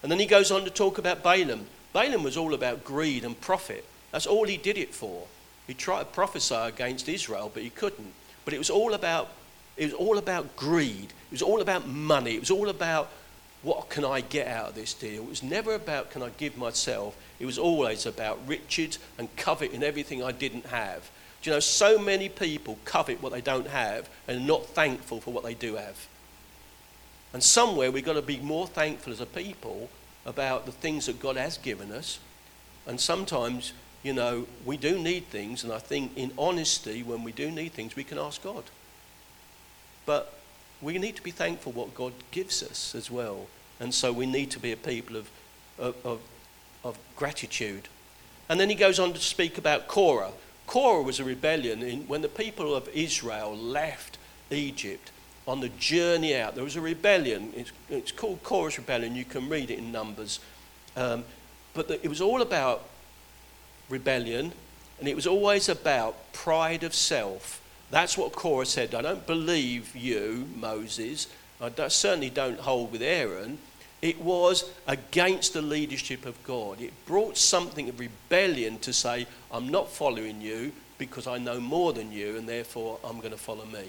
And 0.02 0.12
then 0.12 0.20
he 0.20 0.26
goes 0.26 0.52
on 0.52 0.66
to 0.66 0.70
talk 0.70 0.98
about 0.98 1.24
Balaam. 1.24 1.68
Balaam 1.94 2.24
was 2.24 2.38
all 2.38 2.54
about 2.54 2.84
greed 2.84 3.24
and 3.24 3.40
profit. 3.40 3.86
That's 4.12 4.28
all 4.28 4.46
he 4.46 4.58
did 4.58 4.78
it 4.78 4.94
for. 4.94 5.28
He 5.68 5.74
tried 5.74 6.00
to 6.00 6.06
prophesy 6.06 6.56
against 6.56 7.08
Israel, 7.08 7.50
but 7.54 7.64
he 7.64 7.70
couldn't. 7.70 8.14
But 8.46 8.54
it 8.54 8.58
was 8.58 8.70
all 8.70 8.94
about 8.94 9.30
it 9.76 9.86
was 9.86 9.94
all 9.94 10.20
about 10.20 10.56
greed. 10.56 11.06
It 11.06 11.32
was 11.32 11.42
all 11.42 11.62
about 11.62 11.88
money. 11.88 12.36
It 12.36 12.40
was 12.40 12.52
all 12.52 12.70
about 12.70 13.10
what 13.64 13.90
can 13.90 14.06
I 14.06 14.22
get 14.22 14.48
out 14.48 14.70
of 14.70 14.76
this 14.76 14.94
deal? 14.94 15.24
It 15.24 15.30
was 15.30 15.42
never 15.42 15.74
about 15.74 16.12
can 16.12 16.22
I 16.22 16.30
give 16.38 16.58
myself. 16.58 17.18
It 17.40 17.46
was 17.46 17.58
always 17.58 18.06
about 18.06 18.40
riches 18.46 19.00
and 19.18 19.36
coveting 19.36 19.82
everything 19.82 20.22
I 20.22 20.32
didn't 20.32 20.68
have. 20.68 21.10
Do 21.42 21.50
you 21.50 21.56
know, 21.56 21.60
so 21.60 21.98
many 21.98 22.30
people 22.30 22.78
covet 22.86 23.22
what 23.22 23.32
they 23.32 23.42
don't 23.42 23.68
have 23.68 24.10
and 24.28 24.42
are 24.42 24.48
not 24.48 24.68
thankful 24.68 25.22
for 25.22 25.34
what 25.34 25.44
they 25.44 25.54
do 25.54 25.76
have. 25.76 26.08
And 27.34 27.44
somewhere 27.44 27.92
we've 27.92 28.06
got 28.06 28.14
to 28.14 28.22
be 28.22 28.38
more 28.38 28.68
thankful 28.68 29.12
as 29.12 29.20
a 29.20 29.26
people 29.26 29.90
about 30.26 30.66
the 30.66 30.72
things 30.72 31.08
that 31.08 31.20
God 31.20 31.36
has 31.36 31.58
given 31.58 31.92
us. 31.92 32.20
And 32.86 33.00
sometimes, 33.00 33.74
you 34.04 34.14
know, 34.14 34.48
we 34.66 34.78
do 34.78 35.00
need 35.00 35.26
things, 35.28 35.64
and 35.64 35.74
I 35.74 35.80
think 35.80 36.12
in 36.16 36.32
honesty, 36.38 37.02
when 37.02 37.24
we 37.24 37.32
do 37.32 37.50
need 37.50 37.74
things, 37.74 37.96
we 37.96 38.04
can 38.04 38.20
ask 38.20 38.44
God. 38.44 38.64
But 40.06 40.34
we 40.82 40.98
need 40.98 41.16
to 41.16 41.24
be 41.24 41.32
thankful 41.32 41.72
what 41.72 41.96
God 41.96 42.14
gives 42.32 42.62
us 42.62 42.94
as 42.94 43.10
well. 43.10 43.48
And 43.80 43.94
so 43.94 44.12
we 44.12 44.26
need 44.26 44.52
to 44.52 44.60
be 44.60 44.72
a 44.72 44.78
people 44.78 45.16
of, 45.16 45.30
of, 45.80 45.96
of, 46.06 46.22
of 46.84 46.98
gratitude. 47.16 47.88
And 48.50 48.60
then 48.60 48.70
he 48.70 48.76
goes 48.76 49.00
on 49.00 49.14
to 49.14 49.20
speak 49.20 49.58
about 49.58 49.88
Korah. 49.88 50.32
Korah 50.68 51.02
was 51.02 51.20
a 51.20 51.24
rebellion 51.24 51.82
in, 51.82 52.08
when 52.08 52.22
the 52.22 52.28
people 52.28 52.76
of 52.76 52.90
Israel 52.90 53.56
left 53.56 54.18
Egypt 54.52 55.12
on 55.48 55.60
the 55.60 55.70
journey 55.70 56.36
out. 56.36 56.56
There 56.56 56.64
was 56.64 56.76
a 56.76 56.82
rebellion. 56.82 57.52
It's, 57.56 57.72
it's 57.90 58.12
called 58.12 58.44
Korah's 58.44 58.78
rebellion. 58.78 59.16
You 59.16 59.26
can 59.26 59.50
read 59.50 59.70
it 59.70 59.78
in 59.78 59.92
Numbers. 59.92 60.40
Um, 60.96 61.24
but 61.74 61.88
the, 61.88 62.04
it 62.04 62.08
was 62.08 62.22
all 62.22 62.42
about 62.42 62.84
rebellion, 63.90 64.54
and 65.00 65.08
it 65.08 65.16
was 65.16 65.28
always 65.28 65.70
about 65.70 66.32
pride 66.34 66.84
of 66.84 66.94
self. 66.94 67.62
That's 67.92 68.18
what 68.18 68.32
Korah 68.32 68.66
said. 68.66 68.96
I 68.96 69.02
don't 69.02 69.28
believe 69.28 69.96
you, 69.96 70.48
Moses. 70.56 71.28
I 71.62 71.70
don't, 71.70 71.92
certainly 71.92 72.30
don't 72.30 72.60
hold 72.60 72.92
with 72.92 73.02
Aaron. 73.02 73.58
It 74.02 74.20
was 74.20 74.70
against 74.88 75.54
the 75.54 75.62
leadership 75.62 76.26
of 76.26 76.42
God. 76.44 76.82
It 76.82 76.92
brought 77.06 77.38
something 77.38 77.88
of 77.88 78.00
rebellion 78.00 78.80
to 78.80 78.92
say, 78.92 79.28
I'm 79.52 79.70
not 79.70 79.90
following 79.90 80.42
you 80.42 80.74
because 80.98 81.28
I 81.28 81.38
know 81.38 81.60
more 81.60 81.94
than 81.94 82.12
you, 82.12 82.38
and 82.38 82.48
therefore 82.48 83.00
I'm 83.04 83.20
going 83.20 83.32
to 83.32 83.38
follow 83.38 83.66
me. 83.66 83.86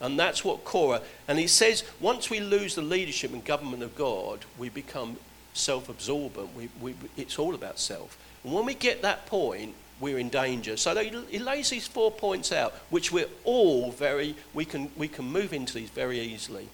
And 0.00 0.18
that's 0.18 0.44
what 0.44 0.64
Korah, 0.64 1.02
and 1.28 1.38
he 1.38 1.46
says, 1.46 1.84
once 2.00 2.30
we 2.30 2.40
lose 2.40 2.74
the 2.74 2.82
leadership 2.82 3.32
and 3.32 3.44
government 3.44 3.82
of 3.82 3.94
God, 3.94 4.46
we 4.58 4.70
become 4.70 5.16
self 5.52 5.88
absorbent. 5.88 6.54
We, 6.56 6.70
we, 6.80 6.94
it's 7.16 7.38
all 7.38 7.54
about 7.54 7.78
self. 7.78 8.16
And 8.42 8.54
when 8.54 8.64
we 8.64 8.74
get 8.74 9.02
that 9.02 9.26
point, 9.26 9.74
we're 10.00 10.18
in 10.18 10.30
danger. 10.30 10.78
So 10.78 10.96
he 10.96 11.38
lays 11.38 11.68
these 11.68 11.86
four 11.86 12.10
points 12.10 12.52
out, 12.52 12.72
which 12.88 13.12
we're 13.12 13.28
all 13.44 13.90
very, 13.90 14.34
we 14.54 14.64
can, 14.64 14.90
we 14.96 15.08
can 15.08 15.26
move 15.26 15.52
into 15.52 15.74
these 15.74 15.90
very 15.90 16.18
easily 16.18 16.68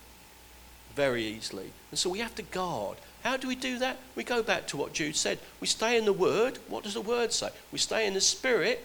very 0.96 1.24
easily. 1.24 1.70
And 1.90 1.98
so 1.98 2.10
we 2.10 2.18
have 2.18 2.34
to 2.36 2.42
guard. 2.42 2.96
How 3.22 3.36
do 3.36 3.46
we 3.46 3.54
do 3.54 3.78
that? 3.78 3.98
We 4.16 4.24
go 4.24 4.42
back 4.42 4.66
to 4.68 4.76
what 4.76 4.94
Jude 4.94 5.14
said. 5.14 5.38
We 5.60 5.66
stay 5.66 5.98
in 5.98 6.06
the 6.06 6.12
Word. 6.12 6.58
What 6.68 6.82
does 6.82 6.94
the 6.94 7.00
Word 7.00 7.32
say? 7.32 7.50
We 7.70 7.78
stay 7.78 8.06
in 8.06 8.14
the 8.14 8.20
Spirit, 8.20 8.84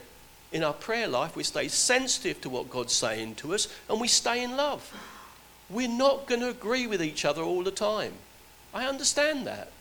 in 0.51 0.63
our 0.63 0.73
prayer 0.73 1.07
life, 1.07 1.35
we 1.35 1.43
stay 1.43 1.67
sensitive 1.67 2.41
to 2.41 2.49
what 2.49 2.69
God's 2.69 2.93
saying 2.93 3.35
to 3.35 3.53
us, 3.53 3.67
and 3.89 4.01
we 4.01 4.07
stay 4.07 4.43
in 4.43 4.57
love. 4.57 4.93
We're 5.69 5.87
not 5.87 6.27
going 6.27 6.41
to 6.41 6.49
agree 6.49 6.87
with 6.87 7.01
each 7.01 7.23
other 7.23 7.41
all 7.41 7.63
the 7.63 7.71
time. 7.71 8.13
I 8.73 8.85
understand 8.85 9.47
that. 9.47 9.71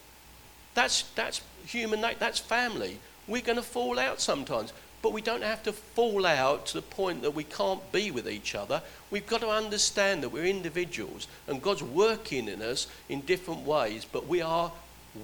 That's, 0.74 1.02
that's 1.14 1.40
human 1.66 2.00
that's 2.00 2.38
family. 2.38 2.98
We're 3.26 3.42
going 3.42 3.56
to 3.56 3.62
fall 3.62 3.98
out 3.98 4.20
sometimes, 4.20 4.72
but 5.02 5.12
we 5.12 5.20
don't 5.20 5.42
have 5.42 5.62
to 5.64 5.72
fall 5.72 6.24
out 6.24 6.66
to 6.66 6.74
the 6.74 6.82
point 6.82 7.22
that 7.22 7.34
we 7.34 7.44
can't 7.44 7.90
be 7.90 8.12
with 8.12 8.28
each 8.28 8.54
other. 8.54 8.82
We've 9.10 9.26
got 9.26 9.40
to 9.40 9.48
understand 9.48 10.22
that 10.22 10.28
we're 10.28 10.44
individuals 10.44 11.26
and 11.48 11.60
God's 11.60 11.82
working 11.82 12.48
in 12.48 12.62
us 12.62 12.86
in 13.08 13.22
different 13.22 13.66
ways, 13.66 14.04
but 14.04 14.28
we 14.28 14.40
are 14.40 14.70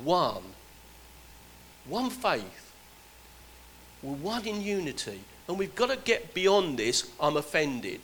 one. 0.03 0.43
One 1.89 2.11
faith. 2.11 2.73
We're 4.03 4.15
one 4.15 4.47
in 4.47 4.61
unity. 4.63 5.21
And 5.49 5.59
we've 5.59 5.75
got 5.75 5.91
to 5.91 5.97
get 5.97 6.35
beyond 6.35 6.79
this, 6.79 7.11
I'm 7.21 7.37
offended. 7.37 8.01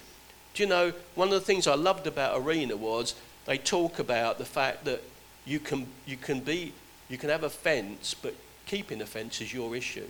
Do 0.54 0.62
you 0.62 0.68
know, 0.68 0.92
one 1.14 1.28
of 1.28 1.34
the 1.34 1.40
things 1.40 1.66
I 1.66 1.74
loved 1.74 2.06
about 2.06 2.40
Arena 2.40 2.76
was 2.76 3.14
they 3.46 3.58
talk 3.58 3.98
about 3.98 4.38
the 4.38 4.44
fact 4.44 4.84
that 4.84 5.02
you 5.44 5.58
can, 5.58 5.86
you 6.06 6.16
can, 6.16 6.40
be, 6.40 6.72
you 7.08 7.18
can 7.18 7.30
have 7.30 7.42
offence, 7.42 8.14
but 8.14 8.34
keeping 8.66 9.00
offence 9.00 9.40
is 9.40 9.52
your 9.52 9.74
issue. 9.74 10.06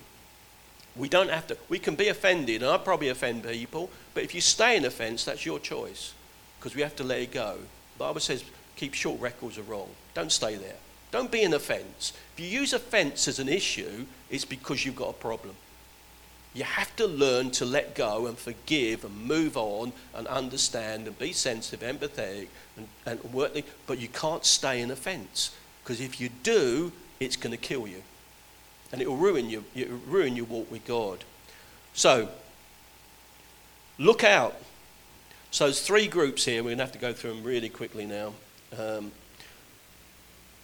We 0.95 1.09
don't 1.09 1.31
have 1.31 1.47
to, 1.47 1.57
we 1.71 1.79
can 1.79 1.95
be 1.95 2.09
offended, 2.09 2.63
and 2.63 2.71
I 2.71 2.77
probably 2.77 3.09
offend 3.09 3.45
people, 3.45 3.89
but 4.13 4.25
if 4.25 4.35
you 4.35 4.43
stay 4.43 4.77
in 4.77 4.85
offence, 4.85 5.25
that's 5.25 5.47
your 5.47 5.59
choice, 5.59 6.13
because 6.59 6.75
we 6.75 6.83
have 6.83 6.97
to 6.97 7.05
let 7.05 7.21
it 7.21 7.33
go. 7.33 7.57
The 7.95 7.99
Bible 7.99 8.21
says, 8.21 8.45
keep 8.77 8.93
short 8.93 9.21
records 9.21 9.57
of 9.57 9.71
wrong. 9.71 9.89
Don't 10.13 10.31
stay 10.31 10.57
there. 10.57 10.77
Don't 11.11 11.31
be 11.31 11.45
an 11.45 11.55
offence. 11.55 12.13
If 12.35 12.41
you 12.41 12.61
use 12.61 12.73
offence 12.73 13.29
as 13.29 13.39
an 13.39 13.49
issue, 13.49 14.07
it's 14.31 14.45
because 14.45 14.85
you've 14.85 14.97
got 14.97 15.11
a 15.11 15.15
problem. 15.15 15.55
You 16.55 16.65
have 16.65 16.95
to 16.97 17.07
learn 17.07 17.51
to 17.53 17.65
let 17.65 17.95
go 17.95 18.27
and 18.27 18.37
forgive 18.37 19.05
and 19.05 19.27
move 19.27 19.57
on 19.57 19.93
and 20.15 20.27
understand 20.27 21.07
and 21.07 21.19
be 21.19 21.33
sensitive, 21.33 21.81
empathetic, 21.81 22.49
and, 22.77 22.89
and 23.07 23.25
work. 23.33 23.53
But 23.87 23.99
you 23.99 24.09
can't 24.09 24.45
stay 24.45 24.83
in 24.83 24.91
offence 24.91 25.55
because 25.83 26.01
if 26.01 26.21
you 26.21 26.29
do, 26.43 26.93
it's 27.21 27.37
going 27.37 27.53
to 27.53 27.57
kill 27.57 27.87
you, 27.87 28.03
and 28.93 29.01
it 29.01 29.09
will 29.09 29.17
ruin 29.17 29.49
you. 29.49 29.65
It 29.75 29.91
will 29.91 29.99
ruin 30.07 30.37
your 30.37 30.45
walk 30.45 30.71
with 30.71 30.85
God. 30.85 31.25
So 31.95 32.29
look 33.99 34.23
out. 34.23 34.57
So 35.51 35.65
there's 35.65 35.81
three 35.81 36.07
groups 36.07 36.45
here. 36.45 36.63
We're 36.63 36.71
going 36.71 36.79
to 36.79 36.85
have 36.85 36.93
to 36.93 36.99
go 36.99 37.13
through 37.13 37.35
them 37.35 37.45
really 37.45 37.69
quickly 37.69 38.07
now. 38.07 38.33
Um, 38.79 39.13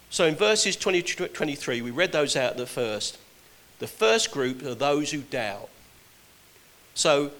so 0.09 0.25
in 0.25 0.35
verses 0.35 0.75
20 0.75 1.01
to 1.03 1.27
23, 1.27 1.81
we 1.81 1.91
read 1.91 2.11
those 2.11 2.35
out 2.35 2.51
at 2.51 2.57
the 2.57 2.65
first. 2.65 3.17
The 3.77 3.87
first 3.87 4.31
group 4.31 4.63
are 4.63 4.73
those 4.73 5.11
who 5.11 5.21
doubt. 5.21 5.69
So, 6.93 7.31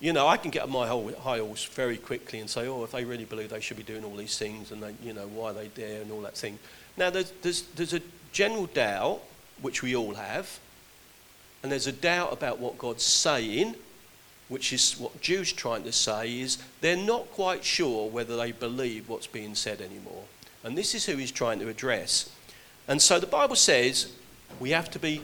you 0.00 0.12
know, 0.12 0.26
I 0.26 0.36
can 0.36 0.50
get 0.50 0.68
my 0.68 0.86
whole 0.86 1.12
high 1.12 1.38
horse 1.38 1.64
very 1.64 1.96
quickly 1.96 2.40
and 2.40 2.48
say, 2.48 2.66
oh, 2.68 2.84
if 2.84 2.92
they 2.92 3.04
really 3.04 3.24
believe 3.24 3.50
they 3.50 3.60
should 3.60 3.76
be 3.76 3.82
doing 3.82 4.04
all 4.04 4.16
these 4.16 4.38
things 4.38 4.70
and, 4.70 4.82
they, 4.82 4.94
you 5.02 5.12
know, 5.12 5.26
why 5.28 5.50
are 5.50 5.54
they 5.54 5.68
there 5.68 6.02
and 6.02 6.10
all 6.12 6.20
that 6.22 6.36
thing. 6.36 6.58
Now, 6.96 7.10
there's, 7.10 7.32
there's, 7.42 7.62
there's 7.74 7.94
a 7.94 8.00
general 8.32 8.66
doubt, 8.66 9.20
which 9.60 9.82
we 9.82 9.96
all 9.96 10.14
have, 10.14 10.58
and 11.62 11.72
there's 11.72 11.86
a 11.86 11.92
doubt 11.92 12.32
about 12.32 12.58
what 12.58 12.78
God's 12.78 13.02
saying, 13.02 13.74
which 14.48 14.72
is 14.72 14.98
what 14.98 15.20
Jude's 15.20 15.52
trying 15.52 15.82
to 15.84 15.92
say 15.92 16.40
is 16.40 16.58
they're 16.80 16.96
not 16.96 17.30
quite 17.32 17.64
sure 17.64 18.08
whether 18.08 18.36
they 18.36 18.52
believe 18.52 19.08
what's 19.08 19.26
being 19.26 19.54
said 19.54 19.80
anymore. 19.80 20.24
And 20.64 20.76
this 20.76 20.94
is 20.94 21.06
who 21.06 21.16
he's 21.16 21.32
trying 21.32 21.58
to 21.60 21.68
address. 21.68 22.30
And 22.86 23.02
so 23.02 23.20
the 23.20 23.26
Bible 23.26 23.56
says 23.56 24.12
we 24.58 24.70
have 24.70 24.90
to 24.92 24.98
be 24.98 25.20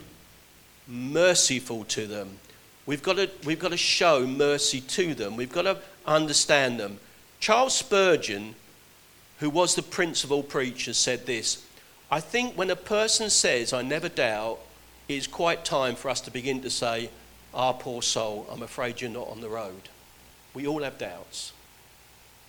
merciful 0.86 1.84
to 1.84 2.06
them. 2.06 2.38
We've 2.86 3.02
got, 3.02 3.16
to, 3.16 3.30
we've 3.44 3.58
got 3.58 3.70
to 3.70 3.76
show 3.76 4.26
mercy 4.26 4.80
to 4.80 5.14
them. 5.14 5.36
We've 5.36 5.52
got 5.52 5.62
to 5.62 5.78
understand 6.06 6.78
them. 6.78 6.98
Charles 7.40 7.74
Spurgeon, 7.74 8.54
who 9.40 9.50
was 9.50 9.74
the 9.74 9.82
principal 9.82 10.42
preacher, 10.42 10.92
said 10.92 11.26
this 11.26 11.64
I 12.10 12.20
think 12.20 12.56
when 12.56 12.70
a 12.70 12.76
person 12.76 13.30
says, 13.30 13.72
I 13.72 13.82
never 13.82 14.08
doubt, 14.08 14.58
it's 15.08 15.26
quite 15.26 15.64
time 15.64 15.96
for 15.96 16.10
us 16.10 16.20
to 16.22 16.30
begin 16.30 16.60
to 16.62 16.70
say, 16.70 17.10
Ah, 17.52 17.72
poor 17.72 18.02
soul, 18.02 18.46
I'm 18.50 18.62
afraid 18.62 19.00
you're 19.00 19.10
not 19.10 19.28
on 19.28 19.40
the 19.40 19.48
road. 19.48 19.88
We 20.54 20.66
all 20.66 20.82
have 20.82 20.98
doubts. 20.98 21.52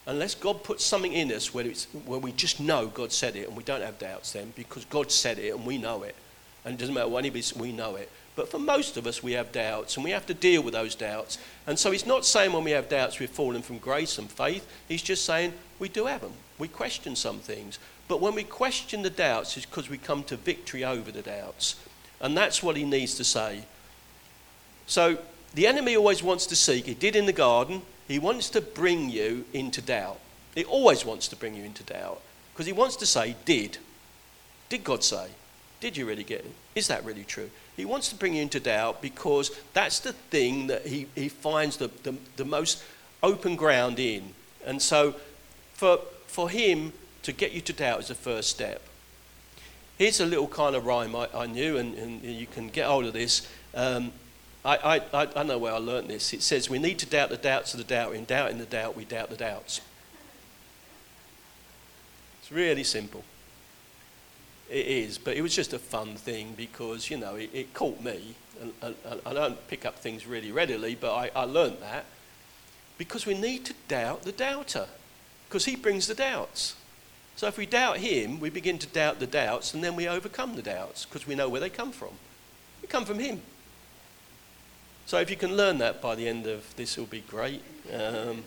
Unless 0.07 0.35
God 0.35 0.63
puts 0.63 0.83
something 0.83 1.13
in 1.13 1.31
us 1.31 1.53
where, 1.53 1.65
it's, 1.65 1.85
where 2.05 2.19
we 2.19 2.31
just 2.31 2.59
know 2.59 2.87
God 2.87 3.11
said 3.11 3.35
it 3.35 3.47
and 3.47 3.57
we 3.57 3.63
don't 3.63 3.81
have 3.81 3.97
doubts 3.97 4.33
then 4.33 4.53
because 4.55 4.85
God 4.85 5.11
said 5.11 5.39
it 5.39 5.53
and 5.53 5.65
we 5.65 5.77
know 5.77 6.03
it. 6.03 6.15
And 6.63 6.75
it 6.75 6.79
doesn't 6.79 6.93
matter 6.93 7.07
what 7.07 7.19
anybody 7.19 7.41
says, 7.41 7.57
we 7.57 7.71
know 7.71 7.95
it. 7.95 8.09
But 8.35 8.49
for 8.49 8.59
most 8.59 8.97
of 8.97 9.07
us, 9.07 9.23
we 9.23 9.31
have 9.33 9.51
doubts, 9.51 9.95
and 9.95 10.03
we 10.03 10.11
have 10.11 10.25
to 10.25 10.33
deal 10.33 10.61
with 10.61 10.73
those 10.73 10.93
doubts. 10.93 11.37
And 11.65 11.79
so 11.79 11.91
he's 11.91 12.05
not 12.05 12.25
saying 12.25 12.51
when 12.51 12.65
we 12.65 12.71
have 12.71 12.89
doubts 12.89 13.19
we've 13.19 13.29
fallen 13.29 13.61
from 13.61 13.77
grace 13.77 14.17
and 14.17 14.29
faith. 14.29 14.67
He's 14.87 15.01
just 15.01 15.25
saying 15.25 15.53
we 15.79 15.87
do 15.87 16.05
have 16.05 16.21
them. 16.21 16.33
We 16.57 16.67
question 16.67 17.15
some 17.15 17.39
things. 17.39 17.79
But 18.07 18.21
when 18.21 18.35
we 18.35 18.43
question 18.43 19.01
the 19.01 19.09
doubts, 19.09 19.55
it's 19.57 19.65
because 19.65 19.89
we 19.89 19.97
come 19.97 20.23
to 20.25 20.35
victory 20.35 20.83
over 20.83 21.11
the 21.11 21.21
doubts. 21.21 21.75
And 22.19 22.37
that's 22.37 22.61
what 22.61 22.77
he 22.77 22.83
needs 22.83 23.15
to 23.15 23.23
say. 23.23 23.63
So 24.85 25.17
the 25.53 25.67
enemy 25.67 25.95
always 25.95 26.21
wants 26.21 26.45
to 26.47 26.55
seek, 26.55 26.85
he 26.85 26.93
did 26.93 27.15
in 27.15 27.25
the 27.25 27.33
garden, 27.33 27.81
he 28.07 28.19
wants 28.19 28.49
to 28.51 28.61
bring 28.61 29.09
you 29.09 29.45
into 29.53 29.81
doubt. 29.81 30.19
He 30.53 30.63
always 30.63 31.05
wants 31.05 31.27
to 31.29 31.35
bring 31.35 31.55
you 31.55 31.63
into 31.63 31.83
doubt. 31.83 32.21
Because 32.53 32.67
he 32.67 32.73
wants 32.73 32.95
to 32.97 33.05
say, 33.05 33.35
Did. 33.45 33.77
Did 34.69 34.83
God 34.83 35.03
say? 35.03 35.27
Did 35.79 35.97
you 35.97 36.05
really 36.05 36.23
get 36.23 36.39
it? 36.39 36.51
Is 36.73 36.87
that 36.87 37.03
really 37.03 37.23
true? 37.23 37.49
He 37.75 37.85
wants 37.85 38.09
to 38.09 38.15
bring 38.15 38.35
you 38.35 38.41
into 38.41 38.59
doubt 38.59 39.01
because 39.01 39.51
that's 39.73 39.99
the 39.99 40.13
thing 40.13 40.67
that 40.67 40.87
he, 40.87 41.07
he 41.15 41.27
finds 41.27 41.77
the, 41.77 41.89
the, 42.03 42.15
the 42.37 42.45
most 42.45 42.81
open 43.21 43.55
ground 43.55 43.99
in. 43.99 44.33
And 44.65 44.81
so 44.81 45.15
for, 45.73 45.99
for 46.27 46.49
him 46.49 46.93
to 47.23 47.33
get 47.33 47.51
you 47.51 47.61
to 47.61 47.73
doubt 47.73 47.99
is 47.99 48.07
the 48.07 48.15
first 48.15 48.49
step. 48.49 48.81
Here's 49.97 50.19
a 50.19 50.25
little 50.25 50.47
kind 50.47 50.75
of 50.75 50.85
rhyme 50.85 51.15
I, 51.15 51.27
I 51.33 51.47
knew, 51.47 51.77
and, 51.77 51.95
and, 51.95 52.21
you 52.23 52.47
can 52.47 52.67
get 52.67 52.85
hold 52.85 53.05
of 53.05 53.13
this. 53.13 53.47
Um, 53.73 54.11
I, 54.63 55.01
I, 55.13 55.27
I 55.35 55.43
know 55.43 55.57
where 55.57 55.73
I 55.73 55.77
learned 55.77 56.09
this. 56.09 56.33
It 56.33 56.41
says, 56.41 56.69
We 56.69 56.79
need 56.79 56.99
to 56.99 57.05
doubt 57.05 57.29
the 57.29 57.37
doubts 57.37 57.73
of 57.73 57.77
the 57.77 57.85
doubt. 57.85 58.13
In 58.13 58.25
doubting 58.25 58.57
the 58.57 58.65
doubt, 58.65 58.95
we 58.95 59.05
doubt 59.05 59.29
the 59.29 59.37
doubts. 59.37 59.81
It's 62.41 62.51
really 62.51 62.83
simple. 62.83 63.23
It 64.69 64.87
is, 64.87 65.17
but 65.17 65.37
it 65.37 65.41
was 65.41 65.55
just 65.55 65.73
a 65.73 65.79
fun 65.79 66.15
thing 66.15 66.53
because, 66.57 67.09
you 67.09 67.17
know, 67.17 67.35
it, 67.35 67.49
it 67.53 67.73
caught 67.73 68.03
me. 68.03 68.35
I 68.81 69.33
don't 69.33 69.67
pick 69.67 69.85
up 69.85 69.99
things 69.99 70.25
really 70.25 70.51
readily, 70.51 70.95
but 70.95 71.13
I, 71.13 71.31
I 71.35 71.43
learned 71.43 71.77
that. 71.81 72.05
Because 72.97 73.25
we 73.25 73.37
need 73.37 73.65
to 73.65 73.73
doubt 73.87 74.23
the 74.23 74.31
doubter, 74.31 74.87
because 75.47 75.65
he 75.65 75.75
brings 75.75 76.07
the 76.07 76.15
doubts. 76.15 76.75
So 77.35 77.47
if 77.47 77.57
we 77.57 77.65
doubt 77.65 77.97
him, 77.97 78.39
we 78.39 78.49
begin 78.49 78.79
to 78.79 78.87
doubt 78.87 79.19
the 79.19 79.27
doubts, 79.27 79.73
and 79.73 79.83
then 79.83 79.95
we 79.95 80.07
overcome 80.07 80.55
the 80.55 80.61
doubts 80.61 81.05
because 81.05 81.27
we 81.27 81.35
know 81.35 81.49
where 81.49 81.59
they 81.59 81.69
come 81.69 81.91
from. 81.91 82.11
They 82.81 82.87
come 82.87 83.03
from 83.03 83.19
him. 83.19 83.41
So 85.05 85.19
if 85.19 85.29
you 85.29 85.35
can 85.35 85.55
learn 85.57 85.77
that 85.79 86.01
by 86.01 86.15
the 86.15 86.27
end 86.27 86.47
of 86.47 86.73
this, 86.77 86.97
it'll 86.97 87.05
be 87.05 87.21
great. 87.21 87.61
Um, 87.93 88.43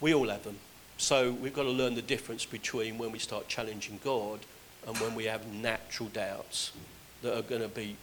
we 0.00 0.14
all 0.14 0.28
have 0.28 0.44
them. 0.44 0.58
So 1.04 1.32
we've 1.32 1.52
got 1.52 1.64
to 1.64 1.70
learn 1.70 1.96
the 1.96 2.00
difference 2.00 2.46
between 2.46 2.96
when 2.96 3.12
we 3.12 3.18
start 3.18 3.46
challenging 3.46 4.00
God 4.02 4.40
and 4.86 4.96
when 4.96 5.14
we 5.14 5.26
have 5.26 5.46
natural 5.52 6.08
doubts 6.08 6.72
that 7.20 7.36
are 7.36 7.42
going 7.42 7.60
to 7.60 7.68
be 7.68 7.98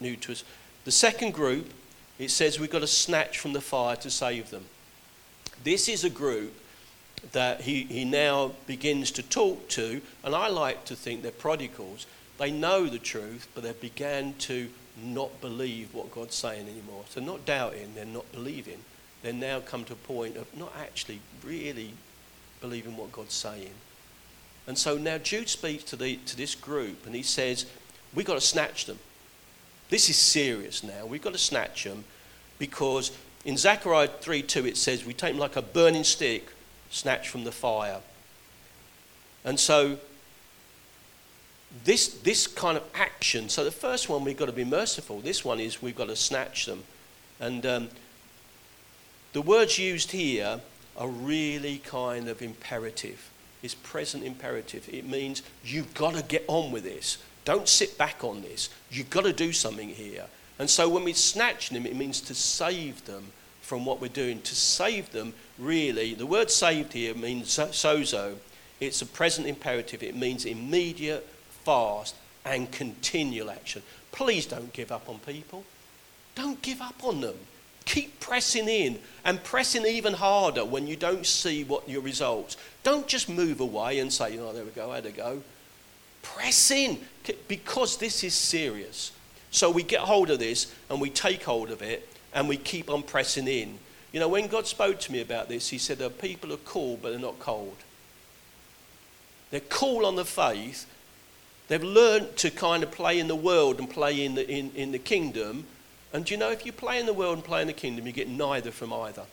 new 0.00 0.16
to 0.16 0.32
us. 0.32 0.42
The 0.84 0.90
second 0.90 1.32
group, 1.32 1.72
it 2.18 2.32
says 2.32 2.58
we've 2.58 2.68
got 2.68 2.80
to 2.80 2.88
snatch 2.88 3.38
from 3.38 3.52
the 3.52 3.60
fire 3.60 3.94
to 3.94 4.10
save 4.10 4.50
them. 4.50 4.64
This 5.62 5.88
is 5.88 6.02
a 6.02 6.10
group 6.10 6.52
that 7.30 7.60
he, 7.60 7.84
he 7.84 8.04
now 8.04 8.50
begins 8.66 9.12
to 9.12 9.22
talk 9.22 9.68
to, 9.68 10.00
and 10.24 10.34
I 10.34 10.48
like 10.48 10.84
to 10.86 10.96
think 10.96 11.22
they're 11.22 11.30
prodigals. 11.30 12.08
They 12.38 12.50
know 12.50 12.88
the 12.88 12.98
truth, 12.98 13.46
but 13.54 13.62
they 13.62 13.74
began 13.74 14.34
to 14.40 14.68
not 15.00 15.40
believe 15.40 15.94
what 15.94 16.12
God's 16.12 16.34
saying 16.34 16.66
anymore. 16.66 17.04
So, 17.10 17.20
not 17.20 17.46
doubting, 17.46 17.94
they're 17.94 18.04
not 18.04 18.32
believing. 18.32 18.78
They're 19.22 19.32
now 19.32 19.60
come 19.60 19.84
to 19.84 19.92
a 19.92 19.96
point 19.96 20.36
of 20.36 20.48
not 20.58 20.72
actually 20.76 21.20
really 21.44 21.92
believing 22.60 22.96
what 22.96 23.12
God's 23.12 23.34
saying. 23.34 23.72
And 24.66 24.76
so 24.78 24.96
now 24.96 25.18
Jude 25.18 25.48
speaks 25.48 25.84
to, 25.84 25.96
the, 25.96 26.16
to 26.26 26.36
this 26.36 26.54
group 26.54 27.06
and 27.06 27.14
he 27.14 27.22
says, 27.22 27.66
We've 28.14 28.26
got 28.26 28.34
to 28.34 28.40
snatch 28.40 28.86
them. 28.86 28.98
This 29.88 30.08
is 30.08 30.16
serious 30.16 30.82
now. 30.82 31.06
We've 31.06 31.22
got 31.22 31.32
to 31.32 31.38
snatch 31.38 31.84
them 31.84 32.04
because 32.58 33.12
in 33.44 33.56
Zechariah 33.56 34.08
3 34.08 34.42
2 34.42 34.66
it 34.66 34.76
says, 34.76 35.04
We 35.04 35.14
take 35.14 35.32
them 35.32 35.40
like 35.40 35.56
a 35.56 35.62
burning 35.62 36.04
stick 36.04 36.48
snatched 36.90 37.28
from 37.28 37.44
the 37.44 37.52
fire. 37.52 38.00
And 39.44 39.58
so 39.58 39.98
this, 41.84 42.08
this 42.08 42.46
kind 42.46 42.76
of 42.76 42.84
action, 42.94 43.48
so 43.48 43.64
the 43.64 43.70
first 43.70 44.08
one 44.08 44.24
we've 44.24 44.36
got 44.36 44.46
to 44.46 44.52
be 44.52 44.64
merciful. 44.64 45.20
This 45.20 45.44
one 45.44 45.60
is 45.60 45.80
we've 45.80 45.96
got 45.96 46.08
to 46.08 46.16
snatch 46.16 46.66
them. 46.66 46.82
And 47.38 47.64
um, 47.64 47.88
the 49.32 49.40
words 49.40 49.78
used 49.78 50.12
here 50.12 50.60
are 51.00 51.08
really 51.08 51.78
kind 51.78 52.28
of 52.28 52.42
imperative. 52.42 53.30
It's 53.62 53.74
present 53.74 54.22
imperative. 54.22 54.88
It 54.92 55.08
means 55.08 55.42
you've 55.64 55.92
got 55.94 56.14
to 56.14 56.22
get 56.22 56.44
on 56.46 56.70
with 56.70 56.84
this. 56.84 57.18
Don't 57.44 57.66
sit 57.66 57.96
back 57.98 58.22
on 58.22 58.42
this. 58.42 58.68
You've 58.90 59.10
got 59.10 59.24
to 59.24 59.32
do 59.32 59.52
something 59.52 59.88
here. 59.88 60.26
And 60.58 60.68
so 60.68 60.88
when 60.90 61.04
we 61.04 61.14
snatch 61.14 61.70
them, 61.70 61.86
it 61.86 61.96
means 61.96 62.20
to 62.22 62.34
save 62.34 63.04
them 63.06 63.32
from 63.62 63.86
what 63.86 64.00
we're 64.00 64.08
doing. 64.08 64.42
To 64.42 64.54
save 64.54 65.10
them, 65.10 65.32
really, 65.58 66.12
the 66.14 66.26
word 66.26 66.50
saved 66.50 66.92
here 66.92 67.14
means 67.14 67.48
sozo. 67.48 68.36
It's 68.78 69.00
a 69.00 69.06
present 69.06 69.46
imperative. 69.46 70.02
It 70.02 70.16
means 70.16 70.44
immediate, 70.44 71.26
fast, 71.64 72.14
and 72.44 72.70
continual 72.70 73.50
action. 73.50 73.82
Please 74.12 74.44
don't 74.44 74.72
give 74.72 74.92
up 74.92 75.08
on 75.08 75.18
people. 75.20 75.64
Don't 76.34 76.60
give 76.60 76.82
up 76.82 77.02
on 77.02 77.22
them. 77.22 77.36
Keep 77.90 78.20
pressing 78.20 78.68
in 78.68 79.00
and 79.24 79.42
pressing 79.42 79.84
even 79.84 80.12
harder 80.12 80.64
when 80.64 80.86
you 80.86 80.94
don't 80.94 81.26
see 81.26 81.64
what 81.64 81.88
your 81.88 82.02
results. 82.02 82.56
Don't 82.84 83.08
just 83.08 83.28
move 83.28 83.58
away 83.58 83.98
and 83.98 84.12
say, 84.12 84.38
oh, 84.38 84.52
there 84.52 84.64
we 84.64 84.70
go, 84.70 84.92
I 84.92 84.94
had 84.94 85.04
to 85.04 85.10
go. 85.10 85.42
Press 86.22 86.70
in 86.70 87.00
because 87.48 87.96
this 87.96 88.22
is 88.22 88.32
serious. 88.32 89.10
So 89.50 89.72
we 89.72 89.82
get 89.82 90.02
hold 90.02 90.30
of 90.30 90.38
this 90.38 90.72
and 90.88 91.00
we 91.00 91.10
take 91.10 91.42
hold 91.42 91.72
of 91.72 91.82
it 91.82 92.08
and 92.32 92.48
we 92.48 92.58
keep 92.58 92.88
on 92.88 93.02
pressing 93.02 93.48
in. 93.48 93.76
You 94.12 94.20
know, 94.20 94.28
when 94.28 94.46
God 94.46 94.68
spoke 94.68 95.00
to 95.00 95.10
me 95.10 95.20
about 95.20 95.48
this, 95.48 95.70
He 95.70 95.78
said, 95.78 95.98
the 95.98 96.10
people 96.10 96.52
are 96.52 96.58
cool, 96.58 96.96
but 97.02 97.10
they're 97.10 97.18
not 97.18 97.40
cold. 97.40 97.76
They're 99.50 99.58
cool 99.68 100.06
on 100.06 100.14
the 100.14 100.24
faith. 100.24 100.86
They've 101.66 101.82
learned 101.82 102.36
to 102.36 102.52
kind 102.52 102.84
of 102.84 102.92
play 102.92 103.18
in 103.18 103.26
the 103.26 103.34
world 103.34 103.80
and 103.80 103.90
play 103.90 104.24
in 104.24 104.36
the, 104.36 104.48
in, 104.48 104.70
in 104.76 104.92
the 104.92 105.00
kingdom. 105.00 105.64
And 106.12 106.28
you 106.28 106.36
know, 106.36 106.50
if 106.50 106.66
you 106.66 106.72
play 106.72 106.98
in 106.98 107.06
the 107.06 107.12
world 107.12 107.36
and 107.36 107.44
play 107.44 107.60
in 107.60 107.66
the 107.66 107.72
kingdom, 107.72 108.06
you 108.06 108.12
get 108.12 108.28
neither 108.28 108.70
from 108.70 108.92
either. 108.92 109.24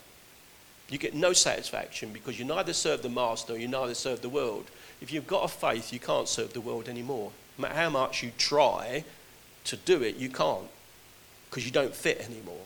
You 0.90 0.98
get 0.98 1.14
no 1.14 1.34
satisfaction 1.34 2.14
because 2.14 2.40
you 2.40 2.46
neither 2.46 2.74
serve 2.74 3.02
the 3.02 3.10
master 3.10 3.54
or 3.54 3.58
you 3.58 3.68
neither 3.68 3.94
serve 3.94 4.22
the 4.22 4.30
world. 4.30 4.66
If 5.02 5.12
you've 5.12 5.28
got 5.28 5.44
a 5.44 5.48
faith, 5.48 5.92
you 5.92 6.00
can't 6.00 6.28
serve 6.28 6.54
the 6.54 6.62
world 6.62 6.88
anymore. 6.88 7.32
No 7.58 7.64
matter 7.64 7.76
how 7.76 7.90
much 7.90 8.24
you 8.24 8.32
try 8.38 9.04
to 9.66 9.76
do 9.76 10.02
it, 10.02 10.16
you 10.16 10.30
can't 10.30 10.70
because 11.50 11.66
you 11.66 11.72
don't 11.72 11.96
fit 11.96 12.26
anymore. 12.30 12.66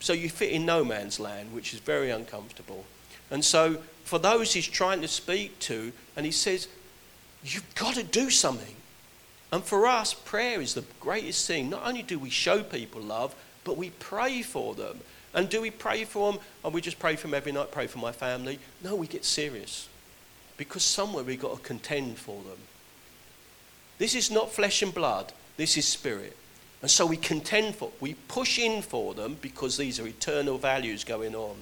So 0.00 0.12
you 0.12 0.28
fit 0.28 0.50
in 0.50 0.64
no 0.64 0.84
man's 0.84 1.20
land, 1.20 1.52
which 1.52 1.74
is 1.74 1.80
very 1.80 2.10
uncomfortable. 2.10 2.84
And 3.30 3.44
so, 3.44 3.78
for 4.04 4.18
those 4.18 4.54
he's 4.54 4.66
trying 4.66 5.02
to 5.02 5.08
speak 5.08 5.58
to, 5.60 5.92
and 6.16 6.26
he 6.26 6.32
says, 6.32 6.68
You've 7.44 7.74
got 7.74 7.94
to 7.94 8.02
do 8.02 8.28
something. 8.28 8.74
And 9.52 9.64
for 9.64 9.86
us, 9.86 10.14
prayer 10.14 10.60
is 10.60 10.74
the 10.74 10.84
greatest 11.00 11.46
thing. 11.46 11.70
Not 11.70 11.86
only 11.86 12.02
do 12.02 12.18
we 12.18 12.30
show 12.30 12.62
people 12.62 13.00
love, 13.00 13.34
but 13.64 13.76
we 13.76 13.90
pray 13.90 14.42
for 14.42 14.74
them. 14.74 15.00
And 15.34 15.48
do 15.48 15.60
we 15.60 15.70
pray 15.70 16.04
for 16.04 16.32
them? 16.32 16.40
And 16.64 16.72
oh, 16.72 16.74
we 16.74 16.80
just 16.80 16.98
pray 16.98 17.16
for 17.16 17.26
them 17.26 17.34
every 17.34 17.52
night, 17.52 17.70
pray 17.70 17.86
for 17.86 17.98
my 17.98 18.12
family? 18.12 18.58
No, 18.82 18.94
we 18.94 19.06
get 19.06 19.24
serious. 19.24 19.88
Because 20.56 20.82
somewhere 20.82 21.24
we've 21.24 21.40
got 21.40 21.56
to 21.56 21.62
contend 21.62 22.18
for 22.18 22.42
them. 22.42 22.58
This 23.98 24.14
is 24.14 24.30
not 24.30 24.52
flesh 24.52 24.82
and 24.82 24.94
blood, 24.94 25.32
this 25.56 25.76
is 25.76 25.86
spirit. 25.86 26.36
And 26.80 26.90
so 26.90 27.04
we 27.04 27.16
contend 27.16 27.76
for, 27.76 27.90
we 28.00 28.14
push 28.14 28.58
in 28.58 28.80
for 28.82 29.14
them 29.14 29.36
because 29.42 29.76
these 29.76 30.00
are 30.00 30.06
eternal 30.06 30.56
values 30.56 31.04
going 31.04 31.34
on. 31.34 31.56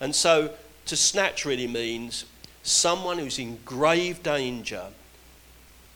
And 0.00 0.14
so 0.14 0.50
to 0.86 0.96
snatch 0.96 1.44
really 1.44 1.66
means 1.66 2.26
someone 2.62 3.18
who's 3.18 3.38
in 3.38 3.58
grave 3.64 4.22
danger 4.22 4.88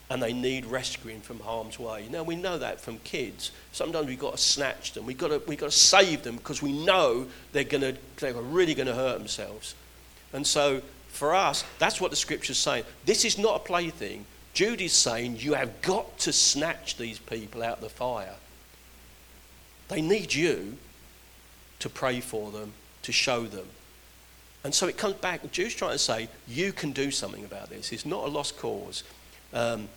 and 0.09 0.23
they 0.23 0.33
need 0.33 0.65
rescuing 0.67 1.21
from 1.21 1.41
harm's 1.41 1.79
way. 1.79 2.07
Now 2.11 2.23
we 2.23 2.37
know 2.37 2.59
that 2.59 2.81
from 2.81 2.99
kids. 2.99 3.51
Sometimes 3.73 4.07
we've 4.07 4.19
got 4.19 4.37
to 4.37 4.43
snatch 4.43 4.93
them. 4.93 5.05
We've 5.05 5.19
got 5.19 5.29
to, 5.29 5.43
we've 5.47 5.59
got 5.59 5.71
to 5.71 5.77
save 5.77 6.23
them 6.23 6.37
because 6.37 6.63
we 6.63 6.73
know 6.73 7.27
they're, 7.53 7.65
gonna, 7.65 7.95
they're 8.19 8.35
really 8.35 8.75
going 8.75 8.87
to 8.87 8.95
hurt 8.95 9.19
themselves. 9.19 9.75
And 10.33 10.47
so 10.47 10.83
for 11.09 11.35
us, 11.35 11.65
that's 11.79 12.01
what 12.01 12.11
the 12.11 12.17
scripture's 12.17 12.59
saying. 12.59 12.85
This 13.05 13.25
is 13.25 13.37
not 13.37 13.57
a 13.57 13.59
plaything. 13.59 14.27
Jude 14.53 14.81
is 14.81 14.93
saying 14.93 15.37
you 15.39 15.55
have 15.55 15.83
got 15.83 16.19
to 16.21 16.33
snatch 16.33 16.97
these 16.97 17.19
people 17.19 17.63
out 17.63 17.79
of 17.79 17.83
the 17.83 17.89
fire. 17.89 18.37
They 19.89 20.01
need 20.01 20.35
you 20.35 20.77
to 21.81 21.89
pray 21.89 22.21
for 22.21 22.51
them, 22.51 22.73
to 23.03 23.13
show 23.13 23.45
them. 23.45 23.67
And 24.65 24.75
so 24.75 24.89
it 24.89 24.97
comes 24.97 25.15
back, 25.15 25.49
Jude's 25.53 25.75
trying 25.75 25.93
to 25.93 25.99
say, 25.99 26.29
you 26.49 26.73
can 26.73 26.93
do 26.93 27.11
something 27.11 27.45
about 27.45 27.71
this. 27.71 27.93
It's 27.93 28.07
not 28.07 28.25
a 28.25 28.29
lost 28.29 28.59
cause. 28.59 29.05
Um, 29.57 29.89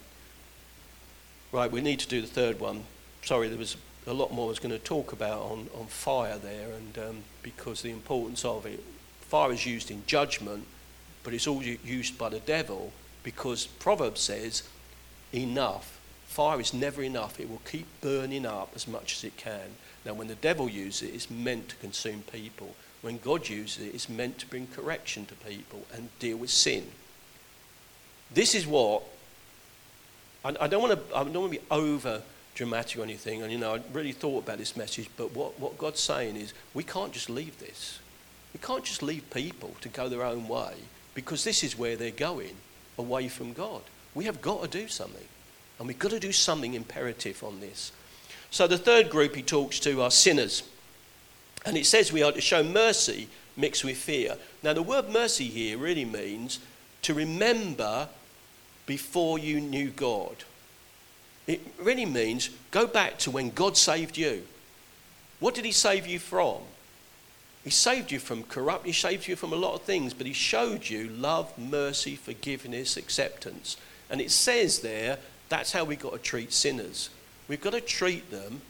right, 1.52 1.70
we 1.70 1.82
need 1.82 2.00
to 2.00 2.08
do 2.08 2.22
the 2.22 2.28
third 2.28 2.62
one. 2.62 2.86
Sorry, 3.24 3.50
there 3.50 3.58
was 3.58 3.76
a 4.08 4.14
lot 4.14 4.32
more 4.32 4.46
I 4.46 4.50
was 4.50 4.60
going 4.60 4.72
to 4.72 4.80
talk 4.80 5.12
about 5.12 5.42
on, 5.42 5.68
on 5.78 5.88
fire 5.88 6.38
there, 6.38 6.72
and 6.72 6.98
um, 6.98 7.18
because 7.44 7.82
the 7.82 7.92
importance 7.92 8.46
of 8.46 8.66
it. 8.66 8.82
Fire 9.20 9.52
is 9.52 9.66
used 9.66 9.92
in 9.92 10.04
judgment, 10.08 10.66
but 11.24 11.34
it's 11.34 11.46
also 11.46 11.76
used 11.84 12.18
by 12.18 12.30
the 12.30 12.40
devil 12.40 12.94
because 13.22 13.68
Proverbs 13.68 14.22
says, 14.22 14.64
enough. 15.34 16.00
Fire 16.26 16.62
is 16.62 16.74
never 16.74 17.04
enough. 17.04 17.38
It 17.38 17.50
will 17.50 17.62
keep 17.70 17.86
burning 18.00 18.46
up 18.46 18.72
as 18.76 18.88
much 18.88 19.18
as 19.18 19.26
it 19.26 19.36
can. 19.36 19.76
Now, 20.06 20.14
when 20.14 20.30
the 20.30 20.36
devil 20.36 20.70
uses 20.70 21.10
it, 21.10 21.14
it's 21.14 21.30
meant 21.30 21.68
to 21.68 21.76
consume 21.76 22.24
people. 22.32 22.76
When 23.02 23.18
God 23.18 23.50
uses 23.50 23.86
it, 23.86 23.94
it's 23.94 24.08
meant 24.08 24.38
to 24.38 24.48
bring 24.48 24.68
correction 24.68 25.26
to 25.26 25.36
people 25.36 25.86
and 25.94 26.18
deal 26.20 26.38
with 26.38 26.50
sin. 26.50 26.86
This 28.34 28.56
is 28.56 28.66
what 28.66 29.04
I, 30.44 30.56
I 30.62 30.68
don't 30.68 30.82
want 30.82 31.12
to. 31.12 31.50
Be 31.50 31.60
over 31.72 32.22
dramatic 32.56 33.00
or 33.00 33.04
anything. 33.04 33.42
And 33.42 33.52
you 33.52 33.58
know, 33.58 33.76
I 33.76 33.82
really 33.94 34.12
thought 34.12 34.44
about 34.44 34.58
this 34.58 34.76
message. 34.76 35.10
But 35.16 35.34
what, 35.34 35.60
what 35.60 35.78
God's 35.78 36.00
saying 36.00 36.36
is, 36.36 36.54
we 36.74 36.84
can't 36.84 37.14
just 37.14 37.30
leave 37.30 37.58
this. 37.60 38.00
We 38.54 38.60
can't 38.60 38.84
just 38.84 39.04
leave 39.04 39.30
people 39.30 39.76
to 39.82 39.90
go 39.90 40.10
their 40.10 40.24
own 40.24 40.48
way 40.48 40.74
because 41.14 41.44
this 41.44 41.64
is 41.64 41.78
where 41.78 41.96
they're 41.96 42.12
going, 42.12 42.56
away 42.98 43.28
from 43.28 43.54
God. 43.54 43.82
We 44.16 44.26
have 44.26 44.42
got 44.42 44.64
to 44.64 44.68
do 44.68 44.88
something, 44.88 45.28
and 45.78 45.88
we've 45.88 46.00
got 46.00 46.12
to 46.12 46.20
do 46.20 46.32
something 46.32 46.74
imperative 46.74 47.44
on 47.44 47.60
this. 47.60 47.92
So 48.52 48.68
the 48.68 48.78
third 48.78 49.10
group 49.10 49.36
he 49.36 49.44
talks 49.44 49.80
to 49.82 50.02
are 50.02 50.12
sinners, 50.12 50.64
and 51.66 51.78
it 51.78 51.86
says 51.86 52.12
we 52.12 52.24
are 52.24 52.32
to 52.32 52.42
show 52.42 52.64
mercy 52.64 53.28
mixed 53.56 53.84
with 53.84 53.98
fear. 53.98 54.36
Now 54.64 54.74
the 54.74 54.82
word 54.82 55.10
mercy 55.10 55.46
here 55.46 55.78
really 55.78 56.06
means 56.06 56.60
to 57.04 57.14
remember 57.14 58.10
before 58.90 59.38
you 59.38 59.62
knew 59.62 59.92
God. 59.92 60.36
It 61.46 61.62
really 61.80 62.08
means 62.08 62.50
go 62.72 62.88
back 62.88 63.20
to 63.20 63.30
when 63.30 63.52
God 63.52 63.78
saved 63.78 64.18
you. 64.18 64.48
What 65.40 65.54
did 65.54 65.64
He 65.64 65.72
save 65.72 66.08
you 66.08 66.18
from? 66.18 66.58
He 67.64 67.70
saved 67.70 68.12
you 68.12 68.18
from 68.18 68.42
corrupt, 68.42 68.88
He 68.88 68.92
saved 68.92 69.28
you 69.28 69.36
from 69.36 69.54
a 69.54 69.58
lot 69.58 69.76
of 69.76 69.84
things, 69.84 70.16
but 70.16 70.26
He 70.26 70.34
showed 70.34 70.90
you 70.90 71.08
love, 71.08 71.56
mercy, 71.56 72.16
forgiveness, 72.16 72.98
acceptance. 72.98 73.78
And 74.10 74.20
it 74.20 74.32
says 74.32 74.80
there 74.80 75.20
that's 75.50 75.72
how 75.72 75.84
we've 75.84 76.00
got 76.00 76.14
to 76.14 76.18
treat 76.20 76.52
sinners. 76.52 77.12
We've 77.48 77.62
got 77.62 77.74
to 77.74 77.82
treat 77.82 78.32
them 78.32 78.62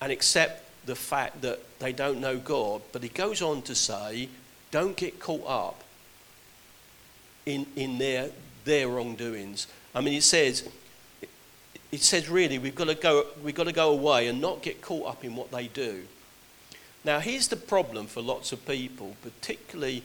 and 0.00 0.10
accept 0.10 0.64
the 0.86 0.96
fact 0.96 1.42
that 1.42 1.60
they 1.78 1.92
don't 1.92 2.22
know 2.22 2.38
God. 2.38 2.80
But 2.90 3.02
He 3.02 3.10
goes 3.10 3.42
on 3.42 3.60
to 3.62 3.74
say, 3.74 4.30
don't 4.70 4.96
get 4.96 5.20
caught 5.20 5.46
up 5.46 5.84
in, 7.44 7.66
in 7.76 7.98
their 7.98 8.30
their 8.70 8.88
wrongdoings. 8.88 9.66
I 9.94 10.00
mean, 10.00 10.14
it 10.14 10.22
says, 10.22 10.68
it 11.90 12.00
says 12.00 12.28
really 12.28 12.58
we've 12.58 12.74
got 12.74 12.86
to 12.86 12.94
go, 12.94 13.26
we've 13.42 13.54
got 13.54 13.64
to 13.64 13.72
go 13.72 13.90
away 13.90 14.28
and 14.28 14.40
not 14.40 14.62
get 14.62 14.80
caught 14.80 15.08
up 15.08 15.24
in 15.24 15.34
what 15.34 15.50
they 15.50 15.66
do. 15.66 16.04
Now, 17.04 17.18
here's 17.18 17.48
the 17.48 17.56
problem 17.56 18.06
for 18.06 18.22
lots 18.22 18.52
of 18.52 18.64
people, 18.66 19.16
particularly 19.22 20.04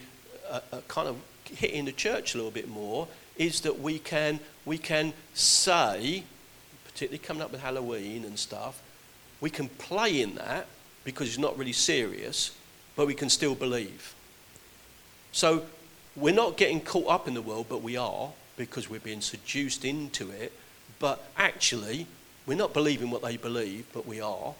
uh, 0.49 0.61
uh, 0.73 0.81
kind 0.87 1.07
of 1.07 1.17
hitting 1.45 1.85
the 1.85 1.91
church 1.91 2.33
a 2.33 2.37
little 2.37 2.51
bit 2.51 2.67
more, 2.67 3.07
is 3.37 3.61
that 3.61 3.79
we 3.79 3.99
can, 3.99 4.39
we 4.65 4.79
can 4.79 5.13
say, 5.35 6.23
particularly 6.85 7.19
coming 7.19 7.43
up 7.43 7.51
with 7.51 7.61
Halloween 7.61 8.25
and 8.25 8.39
stuff, 8.39 8.81
we 9.41 9.51
can 9.51 9.69
play 9.69 10.21
in 10.21 10.35
that 10.35 10.65
because 11.03 11.27
it's 11.27 11.37
not 11.37 11.55
really 11.55 11.73
serious, 11.73 12.57
but 12.95 13.05
we 13.05 13.13
can 13.13 13.29
still 13.29 13.53
believe. 13.53 14.15
So 15.33 15.65
we're 16.15 16.33
not 16.33 16.57
getting 16.57 16.81
caught 16.81 17.09
up 17.09 17.27
in 17.27 17.35
the 17.35 17.43
world, 17.43 17.67
but 17.69 17.83
we 17.83 17.95
are 17.95 18.31
because 18.57 18.89
we're 18.89 18.99
being 18.99 19.21
seduced 19.21 19.85
into 19.85 20.29
it. 20.31 20.53
But 20.99 21.23
actually, 21.37 22.07
we're 22.45 22.57
not 22.57 22.73
believing 22.73 23.09
what 23.11 23.21
they 23.21 23.37
believe, 23.37 23.85
but 23.93 24.05
we 24.05 24.21
are. 24.21 24.53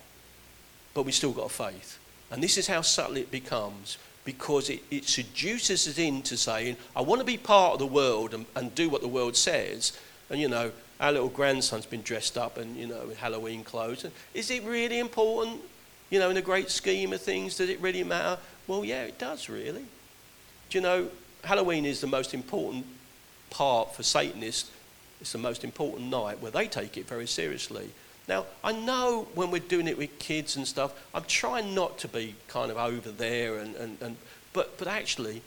But 0.93 1.03
we've 1.03 1.13
still 1.13 1.31
got 1.31 1.45
a 1.45 1.49
faith. 1.49 1.99
And 2.31 2.41
this 2.41 2.57
is 2.57 2.67
how 2.67 2.81
subtle 2.81 3.17
it 3.17 3.31
becomes 3.31 3.97
because 4.23 4.69
it, 4.69 4.81
it 4.89 5.05
seduces 5.05 5.87
us 5.87 5.97
into 5.99 6.35
saying, 6.35 6.77
I 6.95 7.01
want 7.01 7.21
to 7.21 7.25
be 7.25 7.37
part 7.37 7.73
of 7.73 7.79
the 7.79 7.85
world 7.85 8.33
and, 8.33 8.45
and 8.55 8.73
do 8.73 8.89
what 8.89 9.01
the 9.01 9.07
world 9.07 9.35
says. 9.35 9.97
And, 10.29 10.41
you 10.41 10.49
know, 10.49 10.71
our 10.99 11.11
little 11.11 11.29
grandson's 11.29 11.85
been 11.85 12.01
dressed 12.01 12.37
up 12.37 12.57
and, 12.57 12.75
you 12.75 12.87
know, 12.87 13.11
Halloween 13.17 13.63
clothes. 13.63 14.03
And 14.03 14.13
is 14.33 14.49
it 14.49 14.63
really 14.63 14.99
important, 14.99 15.61
you 16.09 16.19
know, 16.19 16.29
in 16.29 16.35
the 16.35 16.41
great 16.41 16.71
scheme 16.71 17.13
of 17.13 17.21
things? 17.21 17.57
Does 17.57 17.69
it 17.69 17.79
really 17.79 18.03
matter? 18.03 18.39
Well, 18.65 18.83
yeah, 18.83 19.03
it 19.03 19.19
does, 19.19 19.47
really. 19.47 19.85
Do 20.69 20.77
you 20.77 20.81
know, 20.81 21.09
Halloween 21.43 21.85
is 21.85 22.01
the 22.01 22.07
most 22.07 22.33
important 22.33 22.85
part 23.49 23.95
for 23.95 24.03
Satanists, 24.03 24.71
it's 25.21 25.31
the 25.31 25.37
most 25.37 25.63
important 25.63 26.09
night 26.09 26.41
where 26.41 26.51
they 26.51 26.67
take 26.67 26.97
it 26.97 27.07
very 27.07 27.27
seriously. 27.27 27.89
Now, 28.27 28.45
I 28.63 28.71
know 28.71 29.27
when 29.35 29.51
we're 29.51 29.59
doing 29.59 29.87
it 29.87 29.97
with 29.97 30.17
kids 30.19 30.55
and 30.55 30.67
stuff, 30.67 30.93
I'm 31.13 31.25
trying 31.25 31.75
not 31.75 31.97
to 31.99 32.07
be 32.07 32.35
kind 32.47 32.71
of 32.71 32.77
over 32.77 33.11
there, 33.11 33.59
and, 33.59 33.75
and, 33.75 33.97
and, 34.01 34.17
but, 34.51 34.77
but 34.77 34.87
actually, 34.87 35.41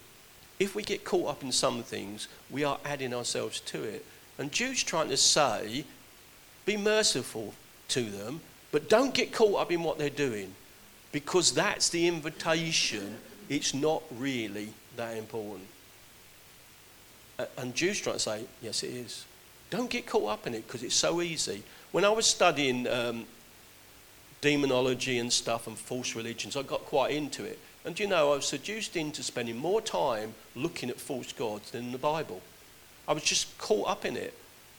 if 0.58 0.74
we 0.74 0.82
get 0.82 1.04
caught 1.04 1.28
up 1.28 1.42
in 1.42 1.52
some 1.52 1.82
things, 1.82 2.28
we 2.50 2.64
are 2.64 2.78
adding 2.84 3.12
ourselves 3.12 3.60
to 3.60 3.82
it. 3.82 4.04
And 4.38 4.52
Jude's 4.52 4.82
trying 4.84 5.08
to 5.08 5.16
say, 5.16 5.84
be 6.64 6.76
merciful 6.76 7.54
to 7.88 8.02
them 8.02 8.40
But 8.70 8.88
don't 8.88 9.14
get 9.14 9.32
caught 9.32 9.60
up 9.60 9.72
in 9.72 9.82
what 9.82 9.98
they're 9.98 10.10
doing 10.10 10.54
because 11.12 11.52
that's 11.52 11.88
the 11.88 12.06
invitation. 12.06 13.16
It's 13.48 13.72
not 13.72 14.02
really 14.16 14.68
that 14.96 15.16
important. 15.16 15.66
And 17.56 17.74
Jude's 17.74 18.00
try 18.00 18.14
to 18.14 18.18
say, 18.18 18.44
yes, 18.60 18.82
it 18.82 18.88
is. 18.88 19.24
Don't 19.70 19.90
get 19.90 20.06
caught 20.06 20.30
up 20.30 20.46
in 20.46 20.54
it 20.54 20.66
because 20.66 20.82
it's 20.82 20.94
so 20.94 21.20
easy. 21.20 21.62
When 21.92 22.04
I 22.04 22.10
was 22.10 22.26
studying 22.26 22.86
um, 22.88 23.26
demonology 24.40 25.18
and 25.18 25.32
stuff 25.32 25.66
and 25.66 25.78
false 25.78 26.14
religions, 26.14 26.56
I 26.56 26.62
got 26.62 26.84
quite 26.86 27.12
into 27.12 27.44
it. 27.44 27.58
And 27.84 27.98
you 27.98 28.06
know, 28.06 28.32
I 28.32 28.36
was 28.36 28.46
seduced 28.46 28.96
into 28.96 29.22
spending 29.22 29.56
more 29.56 29.80
time 29.80 30.34
looking 30.56 30.90
at 30.90 31.00
false 31.00 31.32
gods 31.32 31.70
than 31.70 31.92
the 31.92 31.98
Bible. 31.98 32.40
I 33.06 33.12
was 33.12 33.22
just 33.22 33.56
caught 33.58 33.88
up 33.88 34.04
in 34.04 34.16
it. 34.16 34.34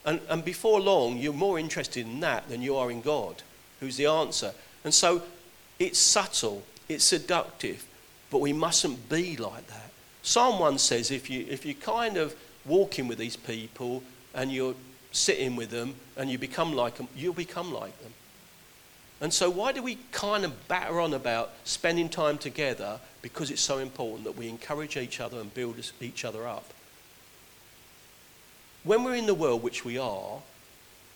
And, 0.05 0.19
and 0.29 0.43
before 0.43 0.79
long, 0.79 1.17
you're 1.17 1.33
more 1.33 1.59
interested 1.59 2.05
in 2.05 2.19
that 2.21 2.49
than 2.49 2.61
you 2.61 2.75
are 2.75 2.91
in 2.91 3.01
God, 3.01 3.41
who's 3.79 3.97
the 3.97 4.05
answer. 4.05 4.53
And 4.83 4.93
so 4.93 5.23
it's 5.77 5.99
subtle, 5.99 6.63
it's 6.87 7.03
seductive, 7.03 7.85
but 8.29 8.39
we 8.41 8.53
mustn't 8.53 9.09
be 9.09 9.37
like 9.37 9.67
that. 9.67 9.91
Psalm 10.21 10.59
1 10.59 10.77
says 10.77 11.11
if 11.11 11.29
you, 11.29 11.45
if 11.49 11.65
you 11.65 11.73
kind 11.73 12.17
of 12.17 12.35
walking 12.69 13.07
with 13.07 13.17
these 13.17 13.35
people 13.35 14.03
and 14.33 14.51
you're 14.51 14.75
sitting 15.11 15.55
with 15.55 15.71
them 15.71 15.95
and 16.15 16.29
you 16.29 16.37
become 16.37 16.73
like 16.73 16.95
them, 16.95 17.07
you'll 17.15 17.33
become 17.33 17.73
like 17.73 17.97
them. 18.01 18.13
And 19.21 19.33
so, 19.33 19.49
why 19.49 19.73
do 19.73 19.83
we 19.83 19.97
kind 20.11 20.45
of 20.45 20.67
batter 20.69 20.99
on 21.01 21.13
about 21.13 21.51
spending 21.65 22.07
time 22.07 22.37
together? 22.37 22.99
Because 23.21 23.51
it's 23.51 23.61
so 23.61 23.79
important 23.79 24.23
that 24.23 24.37
we 24.37 24.47
encourage 24.47 24.95
each 24.95 25.19
other 25.19 25.41
and 25.41 25.53
build 25.53 25.75
each 25.99 26.23
other 26.23 26.47
up. 26.47 26.63
When 28.83 29.03
we're 29.03 29.15
in 29.15 29.25
the 29.25 29.33
world, 29.33 29.61
which 29.61 29.83
we 29.83 29.97
are, 29.97 30.39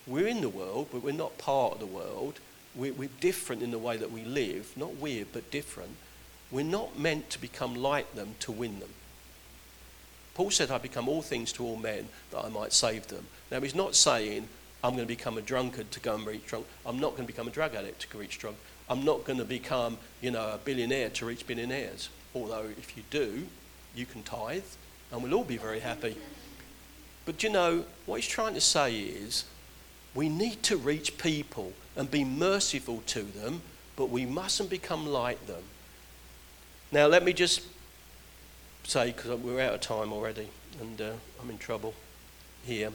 we're 0.06 0.28
in 0.28 0.42
the 0.42 0.50
world, 0.50 0.90
but 0.92 1.02
we're 1.02 1.14
not 1.14 1.38
part 1.38 1.74
of 1.74 1.80
the 1.80 1.86
world. 1.86 2.40
We're, 2.76 2.92
we're 2.92 3.10
different 3.22 3.62
in 3.62 3.72
the 3.72 3.80
way 3.80 3.96
that 3.96 4.12
we 4.12 4.26
live, 4.26 4.74
not 4.76 4.96
weird, 4.98 5.28
but 5.32 5.50
different. 5.50 5.92
We're 6.52 6.66
not 6.66 7.00
meant 7.00 7.30
to 7.30 7.40
become 7.40 7.76
like 7.76 8.14
them 8.16 8.36
to 8.42 8.52
win 8.52 8.82
them. 8.82 8.90
Paul 10.34 10.52
said, 10.52 10.72
I 10.72 10.78
become 10.78 11.08
all 11.08 11.22
things 11.22 11.52
to 11.54 11.64
all 11.64 11.76
men 11.76 12.08
that 12.32 12.44
I 12.44 12.50
might 12.50 12.74
save 12.74 13.08
them. 13.08 13.26
Now, 13.52 13.62
he's 13.62 13.76
not 13.76 13.96
saying, 13.96 14.48
I'm 14.84 14.96
going 14.96 15.08
to 15.08 15.14
become 15.14 15.38
a 15.38 15.42
drunkard 15.42 15.92
to 15.92 16.00
go 16.00 16.16
and 16.16 16.26
reach 16.26 16.46
drunk. 16.48 16.66
I'm 16.86 17.00
not 17.00 17.12
going 17.12 17.24
to 17.24 17.32
become 17.32 17.48
a 17.48 17.52
drug 17.52 17.76
addict 17.76 18.10
to 18.12 18.18
reach 18.18 18.40
drunk. 18.40 18.58
I'm 18.90 19.06
not 19.06 19.24
going 19.24 19.40
to 19.40 19.46
become, 19.46 19.98
you 20.22 20.32
know, 20.32 20.54
a 20.54 20.58
billionaire 20.58 21.10
to 21.12 21.26
reach 21.26 21.46
billionaires. 21.46 22.10
Although, 22.36 22.66
if 22.78 22.98
you 22.98 23.04
do, 23.10 23.48
you 23.96 24.06
can 24.06 24.24
tithe, 24.24 24.64
and 25.12 25.22
we'll 25.22 25.36
all 25.36 25.44
be 25.44 25.58
very 25.58 25.80
happy. 25.80 26.18
But 27.26 27.44
you 27.44 27.50
know, 27.50 27.86
what 28.06 28.18
he's 28.18 28.28
trying 28.28 28.56
to 28.56 28.62
say 28.62 29.00
is, 29.00 29.46
we 30.16 30.30
need 30.30 30.62
to 30.64 30.78
reach 30.78 31.18
people 31.18 31.74
and 31.96 32.10
be 32.10 32.24
merciful 32.24 33.04
to 33.08 33.22
them, 33.22 33.62
but 33.96 34.10
we 34.10 34.26
mustn't 34.26 34.70
become 34.70 35.08
like 35.08 35.46
them. 35.48 35.64
Now, 36.92 37.08
let 37.08 37.24
me 37.24 37.34
just 37.34 37.62
say, 38.84 39.08
because 39.08 39.40
we're 39.40 39.62
out 39.62 39.74
of 39.74 39.82
time 39.82 40.12
already 40.12 40.50
and 40.80 41.02
uh, 41.02 41.12
I'm 41.42 41.50
in 41.50 41.58
trouble 41.58 41.94
here. 42.64 42.92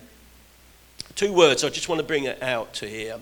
Two 1.14 1.32
words 1.32 1.64
I 1.64 1.68
just 1.68 1.88
want 1.88 2.00
to 2.00 2.06
bring 2.06 2.24
it 2.24 2.42
out 2.42 2.74
to 2.74 2.88
here. 2.88 3.18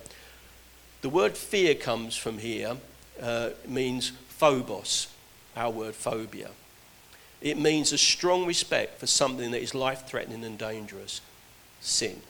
The 1.03 1.09
word 1.09 1.37
fear 1.37 1.75
comes 1.75 2.17
from 2.17 2.39
here, 2.39 2.77
uh, 3.21 3.51
means 3.67 4.13
phobos, 4.29 5.09
our 5.57 5.71
word 5.71 5.95
phobia. 5.95 6.51
It 7.41 7.59
means 7.59 7.93
a 7.93 7.99
strong 7.99 8.47
respect 8.47 8.99
for 8.99 9.07
something 9.07 9.51
that 9.51 9.63
is 9.63 9.75
life 9.75 10.07
threatening 10.07 10.45
and 10.45 10.59
dangerous 10.59 11.21
sin. 11.81 12.21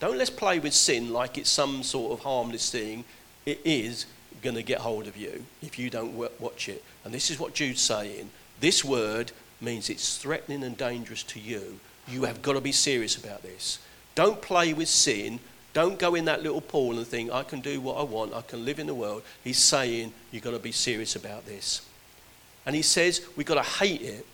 Don't 0.00 0.18
let's 0.18 0.30
play 0.30 0.58
with 0.58 0.74
sin 0.74 1.12
like 1.12 1.38
it's 1.38 1.50
some 1.50 1.82
sort 1.82 2.12
of 2.12 2.20
harmless 2.20 2.70
thing. 2.70 3.04
It 3.44 3.60
is 3.64 4.06
going 4.42 4.56
to 4.56 4.62
get 4.62 4.80
hold 4.80 5.06
of 5.06 5.16
you 5.16 5.44
if 5.62 5.78
you 5.78 5.90
don't 5.90 6.14
watch 6.14 6.68
it. 6.68 6.82
And 7.04 7.14
this 7.14 7.30
is 7.30 7.38
what 7.38 7.54
Jude's 7.54 7.80
saying. 7.80 8.30
This 8.60 8.84
word 8.84 9.32
means 9.60 9.90
it's 9.90 10.18
threatening 10.18 10.62
and 10.62 10.76
dangerous 10.76 11.22
to 11.24 11.40
you. 11.40 11.80
You 12.08 12.24
have 12.24 12.42
got 12.42 12.54
to 12.54 12.60
be 12.60 12.72
serious 12.72 13.16
about 13.16 13.42
this. 13.42 13.78
Don't 14.14 14.40
play 14.40 14.72
with 14.72 14.88
sin. 14.88 15.40
Don't 15.72 15.98
go 15.98 16.14
in 16.14 16.24
that 16.24 16.42
little 16.42 16.60
pool 16.60 16.96
and 16.96 17.06
think, 17.06 17.30
I 17.30 17.42
can 17.42 17.60
do 17.60 17.80
what 17.80 17.98
I 17.98 18.02
want, 18.02 18.32
I 18.32 18.40
can 18.40 18.64
live 18.64 18.78
in 18.78 18.86
the 18.86 18.94
world. 18.94 19.22
He's 19.44 19.58
saying, 19.58 20.12
you've 20.30 20.42
got 20.42 20.52
to 20.52 20.58
be 20.58 20.72
serious 20.72 21.16
about 21.16 21.44
this. 21.44 21.82
And 22.64 22.74
he 22.74 22.82
says, 22.82 23.20
we've 23.36 23.46
got 23.46 23.62
to 23.62 23.70
hate 23.78 24.00
it. 24.00 24.26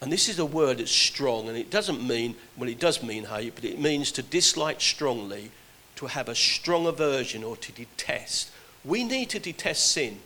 And 0.00 0.12
this 0.12 0.28
is 0.28 0.38
a 0.38 0.44
word 0.44 0.78
that's 0.78 0.90
strong, 0.90 1.48
and 1.48 1.56
it 1.56 1.70
doesn't 1.70 2.06
mean, 2.06 2.34
well, 2.56 2.68
it 2.68 2.78
does 2.78 3.02
mean 3.02 3.24
hate, 3.24 3.54
but 3.54 3.64
it 3.64 3.80
means 3.80 4.12
to 4.12 4.22
dislike 4.22 4.80
strongly, 4.80 5.50
to 5.96 6.06
have 6.06 6.28
a 6.28 6.34
strong 6.34 6.86
aversion, 6.86 7.44
or 7.44 7.56
to 7.56 7.72
detest. 7.72 8.50
We 8.84 9.04
need 9.04 9.30
to 9.30 9.38
detest 9.38 9.90
sin. 9.90 10.18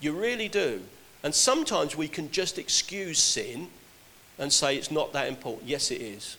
You 0.00 0.12
really 0.12 0.48
do. 0.48 0.82
And 1.26 1.34
sometimes 1.34 1.96
we 1.96 2.06
can 2.06 2.30
just 2.30 2.56
excuse 2.56 3.18
sin 3.18 3.66
and 4.38 4.52
say 4.52 4.76
it's 4.76 4.92
not 4.92 5.12
that 5.14 5.26
important. 5.26 5.68
Yes, 5.68 5.90
it 5.90 6.00
is. 6.00 6.36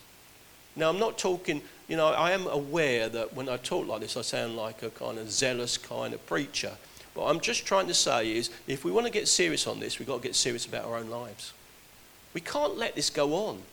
Now, 0.78 0.88
I'm 0.88 0.98
not 0.98 1.18
talking, 1.18 1.62
you 1.90 1.98
know, 1.98 2.08
I 2.08 2.32
am 2.32 2.48
aware 2.48 3.10
that 3.10 3.34
when 3.34 3.50
I 3.50 3.58
talk 3.58 3.86
like 3.86 4.00
this, 4.00 4.16
I 4.16 4.22
sound 4.22 4.56
like 4.56 4.84
a 4.84 4.90
kind 4.90 5.18
of 5.18 5.30
zealous 5.30 5.78
kind 5.78 6.14
of 6.14 6.26
preacher. 6.26 6.72
But 7.14 7.26
I'm 7.26 7.42
just 7.42 7.66
trying 7.66 7.88
to 7.88 7.94
say 7.94 8.32
is 8.32 8.50
if 8.66 8.86
we 8.86 8.92
want 8.92 9.06
to 9.06 9.12
get 9.12 9.28
serious 9.28 9.68
on 9.68 9.82
this, 9.82 10.00
we've 10.00 10.08
got 10.08 10.22
to 10.22 10.24
get 10.24 10.36
serious 10.36 10.66
about 10.66 10.86
our 10.86 10.96
own 10.96 11.10
lives. 11.10 11.52
We 12.34 12.40
can't 12.40 12.78
let 12.78 12.96
this 12.96 13.10
go 13.10 13.34
on. 13.34 13.64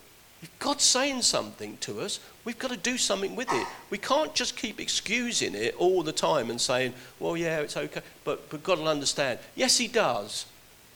If 0.42 0.58
God's 0.58 0.82
saying 0.82 1.22
something 1.22 1.76
to 1.82 2.00
us, 2.00 2.18
we've 2.44 2.58
got 2.58 2.72
to 2.72 2.76
do 2.76 2.98
something 2.98 3.36
with 3.36 3.52
it. 3.52 3.68
We 3.88 3.98
can't 3.98 4.34
just 4.34 4.56
keep 4.56 4.80
excusing 4.80 5.54
it 5.54 5.76
all 5.78 6.02
the 6.02 6.10
time 6.10 6.50
and 6.50 6.60
saying, 6.60 6.92
well, 7.20 7.36
yeah, 7.36 7.60
it's 7.60 7.76
okay. 7.76 8.00
But, 8.24 8.50
but 8.50 8.64
God 8.64 8.80
will 8.80 8.88
understand. 8.88 9.38
Yes, 9.54 9.78
He 9.78 9.86
does 9.86 10.46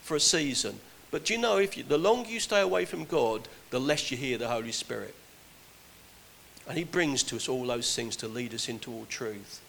for 0.09 0.15
a 0.15 0.19
season. 0.19 0.79
But 1.11 1.25
do 1.25 1.35
you 1.35 1.39
know, 1.39 1.57
if 1.57 1.77
you, 1.77 1.83
the 1.83 1.99
longer 1.99 2.29
you 2.29 2.39
stay 2.39 2.61
away 2.61 2.85
from 2.85 3.05
God, 3.05 3.47
the 3.69 3.79
less 3.79 4.09
you 4.09 4.17
hear 4.17 4.39
the 4.39 4.47
Holy 4.47 4.71
Spirit. 4.71 5.13
And 6.67 6.75
He 6.75 6.83
brings 6.83 7.21
to 7.23 7.35
us 7.35 7.47
all 7.47 7.67
those 7.67 7.95
things 7.95 8.15
to 8.17 8.27
lead 8.27 8.55
us 8.55 8.69
into 8.69 8.91
all 8.91 9.05
truth. 9.05 9.61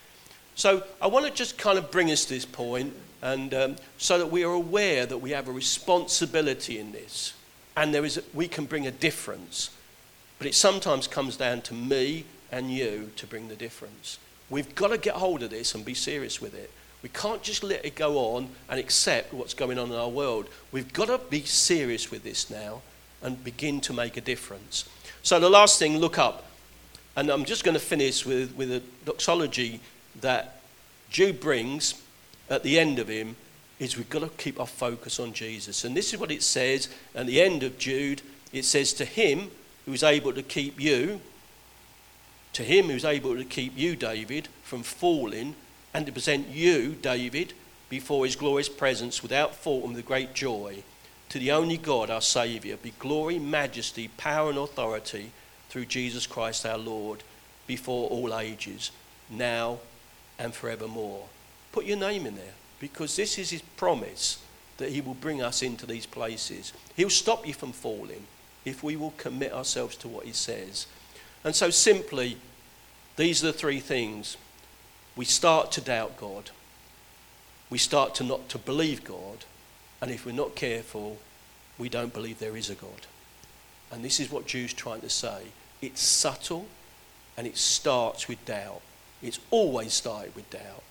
So 0.54 0.82
I 1.00 1.08
want 1.08 1.26
to 1.26 1.32
just 1.32 1.58
kind 1.58 1.76
of 1.78 1.90
bring 1.90 2.10
us 2.10 2.24
to 2.24 2.34
this 2.34 2.46
point, 2.46 2.94
and 3.20 3.52
um, 3.52 3.76
so 3.98 4.16
that 4.18 4.30
we 4.30 4.42
are 4.42 4.52
aware 4.52 5.04
that 5.04 5.18
we 5.18 5.30
have 5.30 5.46
a 5.46 5.52
responsibility 5.52 6.78
in 6.78 6.92
this, 6.92 7.34
and 7.76 7.94
there 7.94 8.04
is 8.04 8.20
we 8.32 8.48
can 8.48 8.64
bring 8.64 8.86
a 8.86 8.90
difference. 8.90 9.70
But 10.38 10.46
it 10.46 10.54
sometimes 10.54 11.06
comes 11.06 11.36
down 11.36 11.60
to 11.62 11.74
me 11.74 12.24
and 12.50 12.70
you 12.70 13.10
to 13.16 13.26
bring 13.26 13.48
the 13.48 13.56
difference. 13.56 14.18
We've 14.48 14.74
got 14.74 14.88
to 14.88 14.98
get 14.98 15.16
hold 15.16 15.42
of 15.42 15.50
this 15.50 15.74
and 15.74 15.84
be 15.84 15.94
serious 15.94 16.40
with 16.40 16.54
it. 16.54 16.70
We 17.02 17.08
can't 17.08 17.42
just 17.42 17.62
let 17.62 17.84
it 17.84 17.94
go 17.94 18.18
on 18.18 18.50
and 18.68 18.78
accept 18.78 19.32
what's 19.32 19.54
going 19.54 19.78
on 19.78 19.88
in 19.88 19.96
our 19.96 20.08
world. 20.08 20.48
We've 20.70 20.92
got 20.92 21.06
to 21.06 21.18
be 21.30 21.42
serious 21.42 22.10
with 22.10 22.22
this 22.22 22.50
now 22.50 22.82
and 23.22 23.42
begin 23.42 23.80
to 23.82 23.92
make 23.92 24.16
a 24.16 24.20
difference. 24.20 24.88
So, 25.22 25.40
the 25.40 25.50
last 25.50 25.78
thing, 25.78 25.98
look 25.98 26.18
up. 26.18 26.46
And 27.16 27.30
I'm 27.30 27.44
just 27.44 27.64
going 27.64 27.74
to 27.74 27.80
finish 27.80 28.24
with, 28.24 28.54
with 28.54 28.70
a 28.70 28.82
doxology 29.04 29.80
that 30.20 30.60
Jude 31.10 31.40
brings 31.40 32.00
at 32.48 32.62
the 32.62 32.78
end 32.78 32.98
of 32.98 33.08
him 33.08 33.36
is 33.78 33.96
we've 33.96 34.10
got 34.10 34.20
to 34.20 34.28
keep 34.42 34.60
our 34.60 34.66
focus 34.66 35.18
on 35.18 35.32
Jesus. 35.32 35.84
And 35.84 35.96
this 35.96 36.12
is 36.12 36.20
what 36.20 36.30
it 36.30 36.42
says 36.42 36.88
at 37.14 37.26
the 37.26 37.40
end 37.40 37.62
of 37.62 37.78
Jude. 37.78 38.22
It 38.52 38.64
says, 38.64 38.92
To 38.94 39.04
him 39.04 39.50
who 39.86 39.92
is 39.92 40.02
able 40.02 40.32
to 40.34 40.42
keep 40.42 40.80
you, 40.80 41.20
to 42.52 42.62
him 42.62 42.86
who's 42.86 43.04
able 43.04 43.36
to 43.36 43.44
keep 43.44 43.76
you, 43.76 43.96
David, 43.96 44.48
from 44.62 44.82
falling 44.82 45.54
and 45.92 46.06
to 46.06 46.12
present 46.12 46.48
you, 46.48 46.96
David, 47.00 47.52
before 47.88 48.24
his 48.24 48.36
glorious 48.36 48.68
presence 48.68 49.22
without 49.22 49.54
fault 49.54 49.84
and 49.84 49.94
with 49.94 50.06
great 50.06 50.34
joy. 50.34 50.82
To 51.30 51.38
the 51.38 51.52
only 51.52 51.76
God, 51.76 52.10
our 52.10 52.20
Saviour, 52.20 52.76
be 52.76 52.92
glory, 52.98 53.38
majesty, 53.38 54.08
power, 54.16 54.50
and 54.50 54.58
authority 54.58 55.32
through 55.68 55.86
Jesus 55.86 56.26
Christ 56.26 56.66
our 56.66 56.78
Lord, 56.78 57.22
before 57.66 58.08
all 58.08 58.36
ages, 58.36 58.90
now 59.28 59.78
and 60.38 60.52
forevermore. 60.52 61.26
Put 61.70 61.84
your 61.84 61.96
name 61.96 62.26
in 62.26 62.34
there, 62.34 62.54
because 62.80 63.14
this 63.14 63.38
is 63.38 63.50
his 63.50 63.62
promise 63.62 64.42
that 64.78 64.90
he 64.90 65.00
will 65.00 65.14
bring 65.14 65.40
us 65.40 65.62
into 65.62 65.86
these 65.86 66.06
places. 66.06 66.72
He'll 66.96 67.10
stop 67.10 67.46
you 67.46 67.54
from 67.54 67.72
falling 67.72 68.26
if 68.64 68.82
we 68.82 68.96
will 68.96 69.12
commit 69.16 69.52
ourselves 69.52 69.96
to 69.96 70.08
what 70.08 70.26
he 70.26 70.32
says. 70.32 70.86
And 71.44 71.54
so, 71.54 71.70
simply, 71.70 72.38
these 73.16 73.44
are 73.44 73.48
the 73.48 73.52
three 73.52 73.80
things 73.80 74.36
we 75.20 75.26
start 75.26 75.70
to 75.70 75.82
doubt 75.82 76.16
God. 76.16 76.48
We 77.68 77.76
start 77.76 78.14
to 78.14 78.24
not 78.24 78.48
to 78.48 78.56
believe 78.56 79.04
God. 79.04 79.44
And 80.00 80.10
if 80.10 80.24
we're 80.24 80.32
not 80.32 80.54
careful, 80.54 81.18
we 81.76 81.90
don't 81.90 82.14
believe 82.14 82.38
there 82.38 82.56
is 82.56 82.70
a 82.70 82.74
God. 82.74 83.06
And 83.92 84.02
this 84.02 84.18
is 84.18 84.32
what 84.32 84.46
Jude's 84.46 84.72
trying 84.72 85.02
to 85.02 85.10
say. 85.10 85.42
It's 85.82 86.00
subtle 86.00 86.64
and 87.36 87.46
it 87.46 87.58
starts 87.58 88.28
with 88.28 88.42
doubt. 88.46 88.80
It's 89.22 89.40
always 89.50 89.92
started 89.92 90.34
with 90.34 90.48
doubt. 90.48 90.82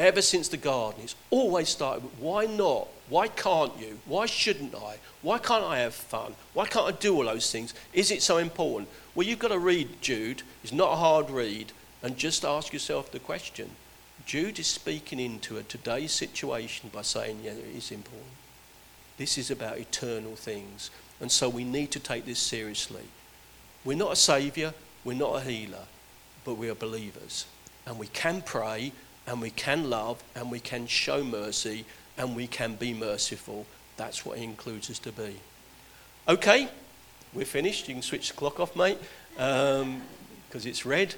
Ever 0.00 0.22
since 0.22 0.48
the 0.48 0.56
garden, 0.56 1.02
it's 1.04 1.14
always 1.30 1.68
started 1.68 2.02
with 2.02 2.18
why 2.18 2.46
not? 2.46 2.88
Why 3.08 3.28
can't 3.28 3.78
you? 3.78 4.00
Why 4.06 4.26
shouldn't 4.26 4.74
I? 4.74 4.96
Why 5.22 5.38
can't 5.38 5.62
I 5.62 5.78
have 5.78 5.94
fun? 5.94 6.34
Why 6.52 6.66
can't 6.66 6.92
I 6.92 6.98
do 6.98 7.14
all 7.14 7.26
those 7.26 7.52
things? 7.52 7.74
Is 7.92 8.10
it 8.10 8.22
so 8.22 8.38
important? 8.38 8.88
Well, 9.14 9.24
you've 9.24 9.38
got 9.38 9.52
to 9.52 9.58
read 9.60 10.02
Jude. 10.02 10.42
It's 10.64 10.72
not 10.72 10.94
a 10.94 10.96
hard 10.96 11.30
read 11.30 11.70
and 12.02 12.16
just 12.16 12.44
ask 12.44 12.72
yourself 12.72 13.10
the 13.10 13.18
question 13.18 13.70
Jude 14.26 14.58
is 14.58 14.66
speaking 14.66 15.18
into 15.18 15.56
a 15.56 15.62
today's 15.62 16.12
situation 16.12 16.90
by 16.92 17.02
saying, 17.02 17.40
yeah, 17.42 17.52
it 17.52 17.76
is 17.76 17.90
important. 17.90 18.30
This 19.16 19.38
is 19.38 19.50
about 19.50 19.78
eternal 19.78 20.36
things. 20.36 20.90
And 21.20 21.30
so 21.30 21.48
we 21.48 21.64
need 21.64 21.90
to 21.92 22.00
take 22.00 22.26
this 22.26 22.38
seriously. 22.38 23.02
We're 23.84 23.96
not 23.96 24.12
a 24.12 24.16
saviour, 24.16 24.72
we're 25.04 25.16
not 25.16 25.36
a 25.36 25.40
healer, 25.40 25.86
but 26.44 26.54
we 26.54 26.68
are 26.70 26.74
believers. 26.74 27.46
And 27.86 27.98
we 27.98 28.06
can 28.08 28.42
pray, 28.42 28.92
and 29.26 29.40
we 29.40 29.50
can 29.50 29.90
love, 29.90 30.22
and 30.34 30.50
we 30.50 30.60
can 30.60 30.86
show 30.86 31.24
mercy, 31.24 31.84
and 32.16 32.36
we 32.36 32.46
can 32.46 32.74
be 32.74 32.94
merciful. 32.94 33.66
That's 33.96 34.24
what 34.24 34.38
he 34.38 34.44
includes 34.44 34.90
us 34.90 34.98
to 35.00 35.12
be. 35.12 35.36
Okay, 36.28 36.68
we're 37.32 37.44
finished. 37.44 37.88
You 37.88 37.94
can 37.94 38.02
switch 38.02 38.28
the 38.30 38.36
clock 38.36 38.60
off, 38.60 38.76
mate, 38.76 38.98
because 39.34 39.82
um, 39.82 40.02
it's 40.52 40.86
red. 40.86 41.14